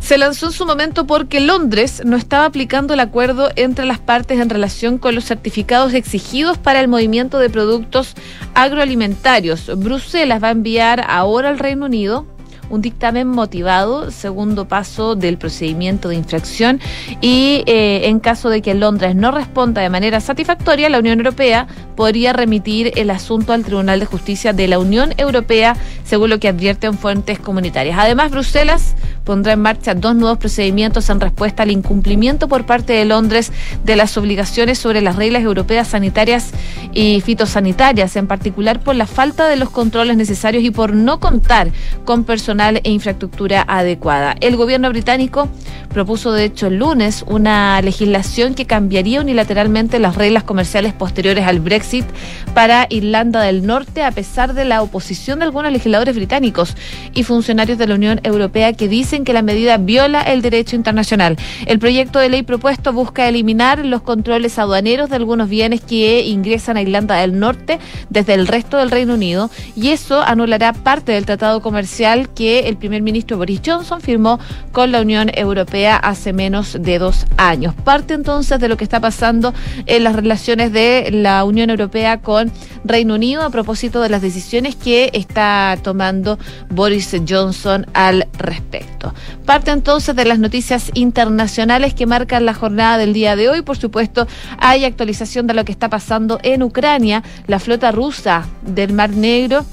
se 0.00 0.16
lanzó 0.16 0.46
en 0.46 0.52
su 0.52 0.64
momento 0.64 1.08
porque 1.08 1.40
Londres 1.40 2.02
no 2.06 2.16
estaba 2.16 2.44
aplicando 2.44 2.94
el 2.94 3.00
acuerdo 3.00 3.50
entre 3.56 3.84
las 3.84 3.98
partes 3.98 4.38
en 4.38 4.48
relación 4.48 4.98
con 4.98 5.16
los 5.16 5.24
certificados 5.24 5.92
exigidos 5.92 6.56
para 6.56 6.78
el 6.78 6.86
movimiento 6.86 7.40
de 7.40 7.50
productos 7.50 8.14
agroalimentarios. 8.54 9.76
Bruselas 9.76 10.40
va 10.40 10.46
a 10.46 10.52
enviar 10.52 11.04
ahora 11.08 11.48
al 11.48 11.58
Reino 11.58 11.86
Unido 11.86 12.26
un 12.70 12.80
dictamen 12.80 13.28
motivado, 13.28 14.10
segundo 14.10 14.66
paso 14.66 15.16
del 15.16 15.36
procedimiento 15.36 16.08
de 16.08 16.14
infracción, 16.14 16.80
y 17.20 17.62
eh, 17.66 18.02
en 18.04 18.20
caso 18.20 18.48
de 18.48 18.62
que 18.62 18.74
Londres 18.74 19.16
no 19.16 19.32
responda 19.32 19.82
de 19.82 19.90
manera 19.90 20.20
satisfactoria, 20.20 20.88
la 20.88 21.00
Unión 21.00 21.18
Europea 21.18 21.66
podría 21.96 22.32
remitir 22.32 22.92
el 22.96 23.10
asunto 23.10 23.52
al 23.52 23.64
Tribunal 23.64 24.00
de 24.00 24.06
Justicia 24.06 24.52
de 24.52 24.68
la 24.68 24.78
Unión 24.78 25.12
Europea, 25.16 25.76
según 26.04 26.30
lo 26.30 26.38
que 26.38 26.48
advierten 26.48 26.96
fuentes 26.96 27.38
comunitarias. 27.38 27.98
Además, 27.98 28.30
Bruselas 28.30 28.94
pondrá 29.24 29.52
en 29.52 29.60
marcha 29.60 29.94
dos 29.94 30.14
nuevos 30.14 30.38
procedimientos 30.38 31.10
en 31.10 31.20
respuesta 31.20 31.64
al 31.64 31.70
incumplimiento 31.70 32.48
por 32.48 32.64
parte 32.66 32.92
de 32.92 33.04
Londres 33.04 33.52
de 33.84 33.96
las 33.96 34.16
obligaciones 34.16 34.78
sobre 34.78 35.02
las 35.02 35.16
reglas 35.16 35.42
europeas 35.42 35.88
sanitarias 35.88 36.52
y 36.92 37.20
fitosanitarias, 37.20 38.16
en 38.16 38.26
particular 38.26 38.80
por 38.80 38.94
la 38.94 39.06
falta 39.06 39.48
de 39.48 39.56
los 39.56 39.70
controles 39.70 40.16
necesarios 40.16 40.64
y 40.64 40.70
por 40.70 40.94
no 40.94 41.20
contar 41.20 41.70
con 42.04 42.24
personal 42.24 42.59
e 42.60 42.90
infraestructura 42.90 43.64
adecuada. 43.66 44.36
El 44.40 44.56
gobierno 44.56 44.90
británico 44.90 45.48
propuso, 45.88 46.32
de 46.32 46.44
hecho, 46.44 46.66
el 46.66 46.76
lunes 46.76 47.24
una 47.26 47.80
legislación 47.80 48.54
que 48.54 48.66
cambiaría 48.66 49.20
unilateralmente 49.20 49.98
las 49.98 50.14
reglas 50.14 50.44
comerciales 50.44 50.92
posteriores 50.92 51.46
al 51.46 51.60
Brexit 51.60 52.04
para 52.54 52.86
Irlanda 52.90 53.40
del 53.42 53.66
Norte, 53.66 54.02
a 54.02 54.10
pesar 54.10 54.52
de 54.52 54.66
la 54.66 54.82
oposición 54.82 55.38
de 55.38 55.46
algunos 55.46 55.72
legisladores 55.72 56.14
británicos 56.14 56.76
y 57.14 57.24
funcionarios 57.24 57.78
de 57.78 57.86
la 57.86 57.94
Unión 57.94 58.20
Europea 58.24 58.74
que 58.74 58.88
dicen 58.88 59.24
que 59.24 59.32
la 59.32 59.42
medida 59.42 59.78
viola 59.78 60.20
el 60.20 60.42
derecho 60.42 60.76
internacional. 60.76 61.38
El 61.66 61.78
proyecto 61.78 62.18
de 62.18 62.28
ley 62.28 62.42
propuesto 62.42 62.92
busca 62.92 63.26
eliminar 63.26 63.84
los 63.84 64.02
controles 64.02 64.58
aduaneros 64.58 65.08
de 65.08 65.16
algunos 65.16 65.48
bienes 65.48 65.80
que 65.80 66.26
ingresan 66.26 66.76
a 66.76 66.82
Irlanda 66.82 67.16
del 67.16 67.38
Norte 67.40 67.78
desde 68.10 68.34
el 68.34 68.46
resto 68.46 68.76
del 68.76 68.90
Reino 68.90 69.14
Unido 69.14 69.50
y 69.74 69.88
eso 69.88 70.20
anulará 70.20 70.72
parte 70.72 71.12
del 71.12 71.24
tratado 71.24 71.62
comercial 71.62 72.28
que 72.28 72.49
el 72.58 72.76
primer 72.76 73.02
ministro 73.02 73.36
Boris 73.36 73.60
Johnson 73.64 74.00
firmó 74.00 74.38
con 74.72 74.92
la 74.92 75.00
Unión 75.00 75.30
Europea 75.34 75.96
hace 75.96 76.32
menos 76.32 76.76
de 76.80 76.98
dos 76.98 77.26
años. 77.36 77.74
Parte 77.84 78.14
entonces 78.14 78.60
de 78.60 78.68
lo 78.68 78.76
que 78.76 78.84
está 78.84 79.00
pasando 79.00 79.54
en 79.86 80.04
las 80.04 80.16
relaciones 80.16 80.72
de 80.72 81.10
la 81.12 81.44
Unión 81.44 81.70
Europea 81.70 82.18
con 82.20 82.50
Reino 82.84 83.14
Unido 83.14 83.42
a 83.42 83.50
propósito 83.50 84.00
de 84.00 84.08
las 84.08 84.22
decisiones 84.22 84.76
que 84.76 85.10
está 85.12 85.78
tomando 85.82 86.38
Boris 86.68 87.14
Johnson 87.28 87.86
al 87.94 88.26
respecto. 88.38 89.14
Parte 89.44 89.70
entonces 89.70 90.14
de 90.14 90.24
las 90.24 90.38
noticias 90.38 90.90
internacionales 90.94 91.94
que 91.94 92.06
marcan 92.06 92.44
la 92.46 92.54
jornada 92.54 92.98
del 92.98 93.12
día 93.12 93.36
de 93.36 93.48
hoy. 93.48 93.62
Por 93.62 93.76
supuesto, 93.76 94.26
hay 94.58 94.84
actualización 94.84 95.46
de 95.46 95.54
lo 95.54 95.64
que 95.64 95.72
está 95.72 95.88
pasando 95.88 96.38
en 96.42 96.62
Ucrania. 96.62 97.22
La 97.46 97.58
flota 97.58 97.92
rusa 97.92 98.46
del 98.62 98.92
Mar 98.92 99.10
Negro 99.10 99.64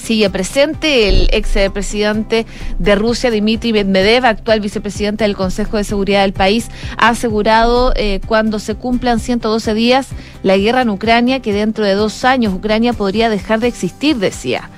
sigue 0.00 0.30
presente 0.30 1.08
el 1.08 1.28
ex 1.32 1.50
presidente 1.72 2.46
de 2.78 2.94
Rusia, 2.94 3.30
Dmitry 3.30 3.72
Medvedev, 3.72 4.24
actual 4.24 4.60
vicepresidente 4.60 5.24
del 5.24 5.36
Consejo 5.36 5.76
de 5.76 5.84
Seguridad 5.84 6.22
del 6.22 6.32
país, 6.32 6.68
ha 6.96 7.10
asegurado 7.10 7.92
eh, 7.96 8.20
cuando 8.26 8.58
se 8.58 8.74
cumplan 8.74 9.20
112 9.20 9.74
días 9.74 10.08
la 10.42 10.56
guerra 10.56 10.82
en 10.82 10.90
Ucrania 10.90 11.40
que 11.40 11.52
dentro 11.52 11.84
de 11.84 11.94
dos 11.94 12.24
años 12.24 12.54
Ucrania 12.54 12.92
podría 12.92 13.28
dejar 13.28 13.60
de 13.60 13.68
existir, 13.68 14.16
decía. 14.16 14.70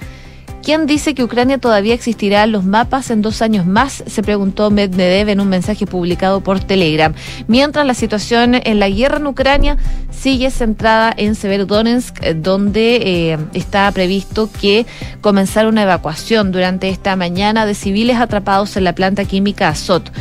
¿Quién 0.63 0.87
dice 0.87 1.15
que 1.15 1.25
Ucrania 1.25 1.59
todavía 1.59 1.93
existirá 1.93 2.45
en 2.45 2.53
los 2.53 2.65
mapas 2.65 3.11
en 3.11 3.21
dos 3.21 3.43
años 3.43 3.67
más? 3.67 4.05
Se 4.07 4.23
preguntó 4.23 4.71
Medvedev 4.71 5.29
en 5.29 5.41
un 5.41 5.49
mensaje 5.49 5.87
publicado 5.87 6.41
por 6.41 6.61
Telegram. 6.61 7.13
Mientras 7.49 7.85
la 7.85 7.95
situación 7.95 8.55
en 8.55 8.79
la 8.79 8.89
guerra 8.89 9.17
en 9.17 9.27
Ucrania 9.27 9.77
sigue 10.13 10.53
centrada 10.53 11.13
en 11.17 11.35
Severodonetsk, 11.35 12.23
eh, 12.23 12.35
donde 12.35 12.97
eh, 13.33 13.39
está 13.55 13.91
previsto 13.91 14.49
que 14.61 14.87
comenzara 15.21 15.69
una 15.69 15.83
evacuación 15.83 16.53
durante 16.53 16.89
esta 16.89 17.17
mañana 17.17 17.67
de 17.67 17.75
civiles 17.75 18.19
atrapados 18.19 18.77
en 18.77 18.85
la 18.85 18.95
planta 18.95 19.25
química 19.25 19.69
Azot. 19.69 20.13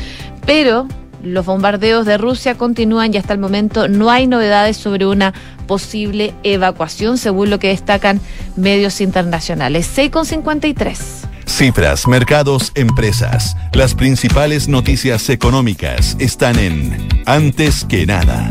Pero 0.47 0.87
los 1.23 1.45
bombardeos 1.45 2.05
de 2.05 2.17
Rusia 2.17 2.55
continúan 2.55 3.13
y 3.13 3.17
hasta 3.17 3.33
el 3.33 3.39
momento 3.39 3.87
no 3.87 4.09
hay 4.09 4.27
novedades 4.27 4.77
sobre 4.77 5.05
una 5.05 5.33
posible 5.67 6.33
evacuación, 6.43 7.17
según 7.17 7.49
lo 7.49 7.59
que 7.59 7.69
destacan 7.69 8.19
medios 8.55 9.01
internacionales. 9.01 9.89
6,53. 9.95 10.97
Cifras, 11.45 12.07
mercados, 12.07 12.71
empresas. 12.75 13.55
Las 13.73 13.93
principales 13.93 14.67
noticias 14.67 15.29
económicas 15.29 16.15
están 16.19 16.57
en 16.59 17.09
Antes 17.25 17.85
que 17.85 18.05
nada. 18.05 18.49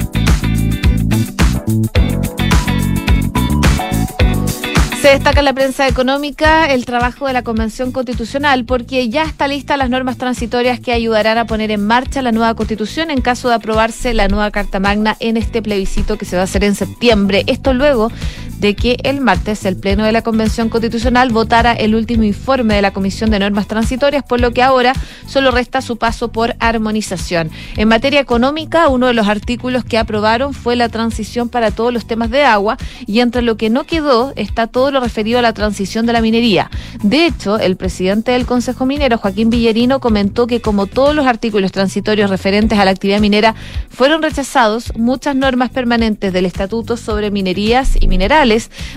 Destaca 5.11 5.42
la 5.42 5.53
prensa 5.53 5.88
económica 5.88 6.66
el 6.66 6.85
trabajo 6.85 7.27
de 7.27 7.33
la 7.33 7.42
Convención 7.42 7.90
Constitucional 7.90 8.64
porque 8.64 9.09
ya 9.09 9.25
está 9.25 9.49
lista 9.49 9.77
las 9.77 9.90
normas 9.90 10.18
transitorias 10.18 10.79
que 10.79 10.92
ayudarán 10.92 11.37
a 11.37 11.46
poner 11.46 11.73
en 11.73 11.85
marcha 11.85 12.23
la 12.23 12.31
nueva 12.31 12.55
Constitución 12.55 13.11
en 13.11 13.20
caso 13.20 13.49
de 13.49 13.57
aprobarse 13.57 14.14
la 14.14 14.29
nueva 14.29 14.53
Carta 14.53 14.79
Magna 14.79 15.16
en 15.18 15.37
este 15.37 15.62
plebiscito 15.62 16.16
que 16.16 16.27
se 16.27 16.37
va 16.37 16.42
a 16.42 16.44
hacer 16.44 16.62
en 16.62 16.77
septiembre. 16.77 17.42
Esto 17.49 17.75
luego 17.75 18.12
de 18.61 18.77
que 18.77 18.99
el 19.05 19.20
martes 19.20 19.64
el 19.64 19.77
Pleno 19.77 20.05
de 20.05 20.12
la 20.12 20.23
Convención 20.23 20.68
Constitucional 20.68 21.31
votara 21.31 21.73
el 21.73 21.94
último 21.94 22.25
informe 22.25 22.75
de 22.75 22.83
la 22.83 22.92
Comisión 22.92 23.31
de 23.31 23.38
Normas 23.38 23.66
Transitorias, 23.66 24.23
por 24.23 24.40
lo 24.40 24.53
que 24.53 24.62
ahora 24.62 24.92
solo 25.27 25.51
resta 25.51 25.81
su 25.81 25.96
paso 25.96 26.31
por 26.31 26.55
armonización. 26.61 27.51
En 27.77 27.88
materia 27.88 28.20
económica, 28.20 28.88
uno 28.88 29.07
de 29.07 29.14
los 29.14 29.29
artículos 29.29 29.85
que 29.85 29.96
aprobaron 29.96 30.53
fue 30.53 30.77
la 30.77 30.90
transición 30.90 31.49
para 31.49 31.70
todos 31.70 31.92
los 31.92 32.07
temas 32.07 32.31
de 32.31 32.44
agua 32.44 32.77
y 33.07 33.20
entre 33.20 33.40
lo 33.40 33.57
que 33.57 33.70
no 33.70 33.85
quedó 33.85 34.35
está 34.37 34.66
todo 34.66 34.90
lo 34.90 35.01
referido 35.01 35.38
a 35.38 35.42
la 35.42 35.55
transición 35.55 36.05
de 36.05 36.12
la 36.12 36.20
minería. 36.20 36.70
De 37.03 37.25
hecho, 37.27 37.59
el 37.59 37.77
presidente 37.77 38.33
del 38.33 38.44
Consejo 38.44 38.85
Minero, 38.85 39.16
Joaquín 39.16 39.49
Villerino, 39.49 40.01
comentó 40.01 40.46
que 40.46 40.61
como 40.61 40.87
todos 40.87 41.14
los 41.14 41.27
artículos 41.27 41.73
transitorios 41.73 42.29
referentes 42.29 42.79
a 42.79 42.85
la 42.85 42.90
actividad 42.90 43.20
minera 43.20 43.55
fueron 43.88 44.20
rechazados, 44.20 44.92
muchas 44.96 45.35
normas 45.35 45.70
permanentes 45.70 46.33
del 46.33 46.44
Estatuto 46.44 46.99
sobre 46.99 47.31
minerías 47.31 47.96
y 47.99 48.07
minerales 48.07 48.50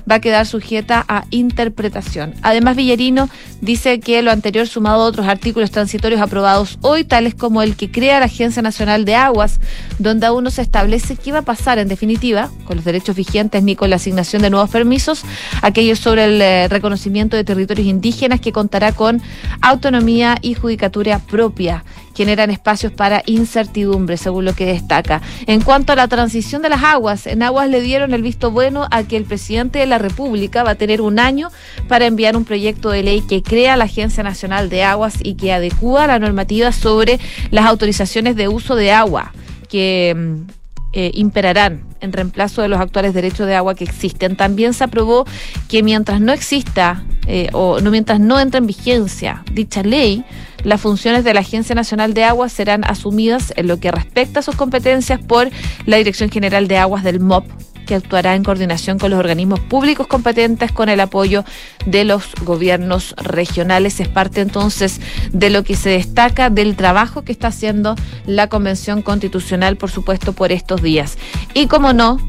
va 0.10 0.16
a 0.16 0.20
quedar 0.20 0.46
sujeta 0.46 1.06
a 1.08 1.26
interpretación. 1.30 2.34
Además, 2.42 2.76
Villarino 2.76 3.30
dice 3.62 4.00
que 4.00 4.22
lo 4.22 4.32
anterior 4.32 4.68
sumado 4.68 5.04
a 5.04 5.06
otros 5.06 5.28
artículos 5.28 5.72
transitorios 5.72 6.22
aprobados 6.22 6.78
hoy, 6.82 7.04
tales 7.04 7.36
como 7.36 7.62
el 7.62 7.76
que 7.76 7.92
crea 7.92 8.20
la 8.20 8.26
Agencia 8.26 8.62
Nacional 8.62 9.06
de 9.06 9.16
Aguas, 9.16 9.60
donde 10.00 10.26
aún 10.26 10.44
no 10.44 10.50
se 10.50 10.62
establece 10.62 11.16
qué 11.16 11.32
va 11.32 11.40
a 11.40 11.44
pasar 11.44 11.78
en 11.80 11.88
definitiva 11.88 12.50
con 12.66 12.78
los 12.78 12.86
derechos 12.86 13.16
vigentes 13.16 13.64
ni 13.64 13.76
con 13.76 13.90
la 13.90 13.98
asignación 13.98 14.42
de 14.42 14.50
nuevos 14.50 14.70
permisos, 14.70 15.24
aquellos 15.62 16.00
sobre 16.00 16.26
el 16.26 16.42
eh, 16.42 16.68
reconocimiento 16.68 17.38
de 17.38 17.44
territorios 17.44 17.88
indígenas 17.88 18.40
que 18.40 18.52
contará 18.52 18.92
con 18.92 19.22
autonomía 19.62 20.38
y 20.42 20.56
judicatura 20.56 21.20
propia 21.20 21.84
generan 22.14 22.52
espacios 22.52 22.92
para 22.92 23.24
incertidumbre, 23.26 24.18
según 24.18 24.46
lo 24.46 24.54
que 24.54 24.66
destaca. 24.66 25.22
En 25.48 25.62
cuanto 25.62 25.94
a 25.94 25.96
la 25.96 26.08
transición 26.08 26.62
de 26.62 26.70
las 26.70 26.84
aguas, 26.84 27.28
en 27.28 27.44
aguas 27.44 27.70
le 27.70 27.82
dieron 27.82 28.14
el 28.14 28.22
visto 28.22 28.52
bueno 28.52 28.88
a 28.92 29.04
que 29.04 29.18
el 29.18 29.26
presidente 29.26 29.80
de 29.80 29.86
la 29.86 29.98
República 29.98 30.64
va 30.64 30.72
a 30.72 30.76
tener 30.76 31.02
un 31.02 31.20
año 31.20 31.50
para 31.88 32.06
enviar 32.06 32.38
un 32.38 32.46
proyecto 32.46 32.90
de 32.90 33.04
ley 33.04 33.22
que 33.22 33.42
crea 33.42 33.78
la 33.78 33.86
Agencia 33.86 34.24
Nacional 34.24 34.70
de 34.70 34.84
Aguas 34.84 35.16
y 35.24 35.36
que 35.36 35.54
adecúa 35.54 36.08
la 36.08 36.20
normativa 36.20 36.72
sobre 36.72 37.20
las 37.52 37.66
autorizaciones 37.66 38.36
de 38.36 38.48
uso 38.48 38.76
de 38.76 38.92
agua 38.92 39.34
que 39.74 40.14
mm, 40.16 40.63
eh, 40.94 41.12
imperarán 41.14 41.84
en 42.02 42.14
reemplazo 42.14 42.62
de 42.62 42.68
los 42.68 42.80
actuales 42.80 43.14
derechos 43.14 43.48
de 43.48 43.56
agua 43.56 43.76
que 43.76 43.84
existen. 43.84 44.36
También 44.36 44.74
se 44.74 44.84
aprobó 44.84 45.26
que 45.68 45.84
mientras 45.84 46.22
no 46.22 46.32
exista 46.32 47.04
eh, 47.28 47.50
o 47.54 47.80
no 47.82 47.92
mientras 47.92 48.20
no 48.20 48.40
entre 48.40 48.60
en 48.60 48.68
vigencia 48.68 49.44
dicha 49.52 49.84
ley, 49.84 50.24
las 50.64 50.82
funciones 50.82 51.24
de 51.24 51.34
la 51.34 51.42
Agencia 51.42 51.76
Nacional 51.76 52.14
de 52.14 52.24
Aguas 52.24 52.54
serán 52.54 52.84
asumidas 52.84 53.54
en 53.56 53.68
lo 53.68 53.80
que 53.80 53.92
respecta 53.92 54.40
a 54.40 54.44
sus 54.44 54.56
competencias 54.56 55.20
por 55.20 55.50
la 55.86 55.98
Dirección 55.98 56.30
General 56.30 56.68
de 56.68 56.78
Aguas 56.78 57.04
del 57.04 57.20
MOP 57.20 57.46
que 57.86 57.96
actuará 57.96 58.36
en 58.36 58.44
coordinación 58.44 59.00
con 59.00 59.12
los 59.12 59.20
organismos 59.20 59.60
públicos 59.60 60.08
competentes 60.08 60.72
con 60.72 60.90
el 60.90 61.00
apoyo 61.00 61.44
de 61.86 62.04
los 62.04 62.34
gobiernos 62.44 63.16
regionales. 63.18 64.00
Es 64.00 64.08
parte 64.08 64.42
entonces 64.42 65.00
de 65.32 65.50
lo 65.50 65.64
que 65.64 65.76
se 65.76 65.90
destaca 65.90 66.50
del 66.50 66.76
trabajo 66.76 67.24
que 67.24 67.32
está 67.32 67.48
haciendo 67.48 67.96
la 68.26 68.48
Convención 68.48 69.02
Constitucional, 69.02 69.78
por 69.78 69.92
supuesto, 69.92 70.34
por 70.34 70.52
estos 70.52 70.82
días. 70.82 71.18
Y 71.54 71.68
como 71.68 71.94
no, 71.94 72.20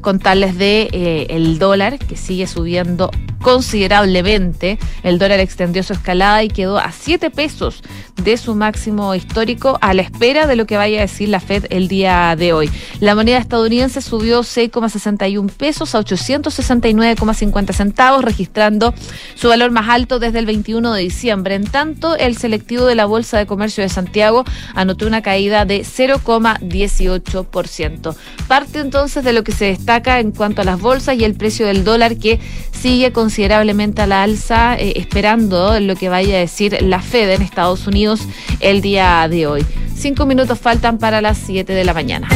contarles 0.00 0.56
de 0.56 0.88
eh, 0.92 1.26
el 1.30 1.58
dólar 1.58 1.98
que 1.98 2.16
sigue 2.16 2.46
subiendo 2.46 3.10
considerablemente. 3.40 4.78
El 5.02 5.18
dólar 5.18 5.40
extendió 5.40 5.82
su 5.82 5.92
escalada 5.92 6.42
y 6.42 6.48
quedó 6.48 6.78
a 6.78 6.92
7 6.92 7.30
pesos 7.30 7.82
de 8.22 8.36
su 8.36 8.54
máximo 8.54 9.14
histórico 9.14 9.78
a 9.80 9.94
la 9.94 10.02
espera 10.02 10.46
de 10.46 10.56
lo 10.56 10.66
que 10.66 10.76
vaya 10.76 10.98
a 10.98 11.02
decir 11.02 11.28
la 11.28 11.38
Fed 11.40 11.66
el 11.70 11.86
día 11.88 12.34
de 12.36 12.52
hoy. 12.52 12.70
La 13.00 13.14
moneda 13.14 13.38
estadounidense 13.38 14.02
subió 14.02 14.40
6,61 14.40 15.50
pesos 15.50 15.94
a 15.94 16.00
869,50 16.00 17.72
centavos, 17.72 18.24
registrando 18.24 18.92
su 19.34 19.48
valor 19.48 19.70
más 19.70 19.88
alto 19.88 20.18
desde 20.18 20.40
el 20.40 20.46
21 20.46 20.92
de 20.92 21.02
diciembre. 21.02 21.54
En 21.54 21.64
tanto, 21.64 22.16
el 22.16 22.36
selectivo 22.36 22.86
de 22.86 22.94
la 22.94 23.04
Bolsa 23.06 23.38
de 23.38 23.46
Comercio 23.46 23.82
de 23.82 23.88
Santiago 23.88 24.44
anotó 24.74 25.06
una 25.06 25.22
caída 25.22 25.64
de 25.64 25.80
0,18%. 25.82 28.16
Parte 28.48 28.80
entonces 28.80 29.24
de 29.24 29.32
lo 29.32 29.44
que 29.44 29.52
se 29.52 29.66
destaca 29.66 30.18
en 30.20 30.32
cuanto 30.32 30.62
a 30.62 30.64
las 30.64 30.80
bolsas 30.80 31.16
y 31.16 31.24
el 31.24 31.34
precio 31.34 31.66
del 31.66 31.84
dólar 31.84 32.16
que 32.16 32.40
sigue 32.72 33.12
considerablemente 33.28 34.00
a 34.00 34.06
la 34.06 34.22
alza, 34.22 34.74
eh, 34.78 34.94
esperando 34.96 35.78
lo 35.80 35.96
que 35.96 36.08
vaya 36.08 36.36
a 36.36 36.38
decir 36.38 36.78
la 36.80 37.02
Fed 37.02 37.28
en 37.28 37.42
Estados 37.42 37.86
Unidos 37.86 38.22
el 38.60 38.80
día 38.80 39.28
de 39.28 39.46
hoy. 39.46 39.66
Cinco 39.94 40.24
minutos 40.24 40.58
faltan 40.58 40.96
para 40.96 41.20
las 41.20 41.36
siete 41.36 41.74
de 41.74 41.84
la 41.84 41.92
mañana. 41.92 42.26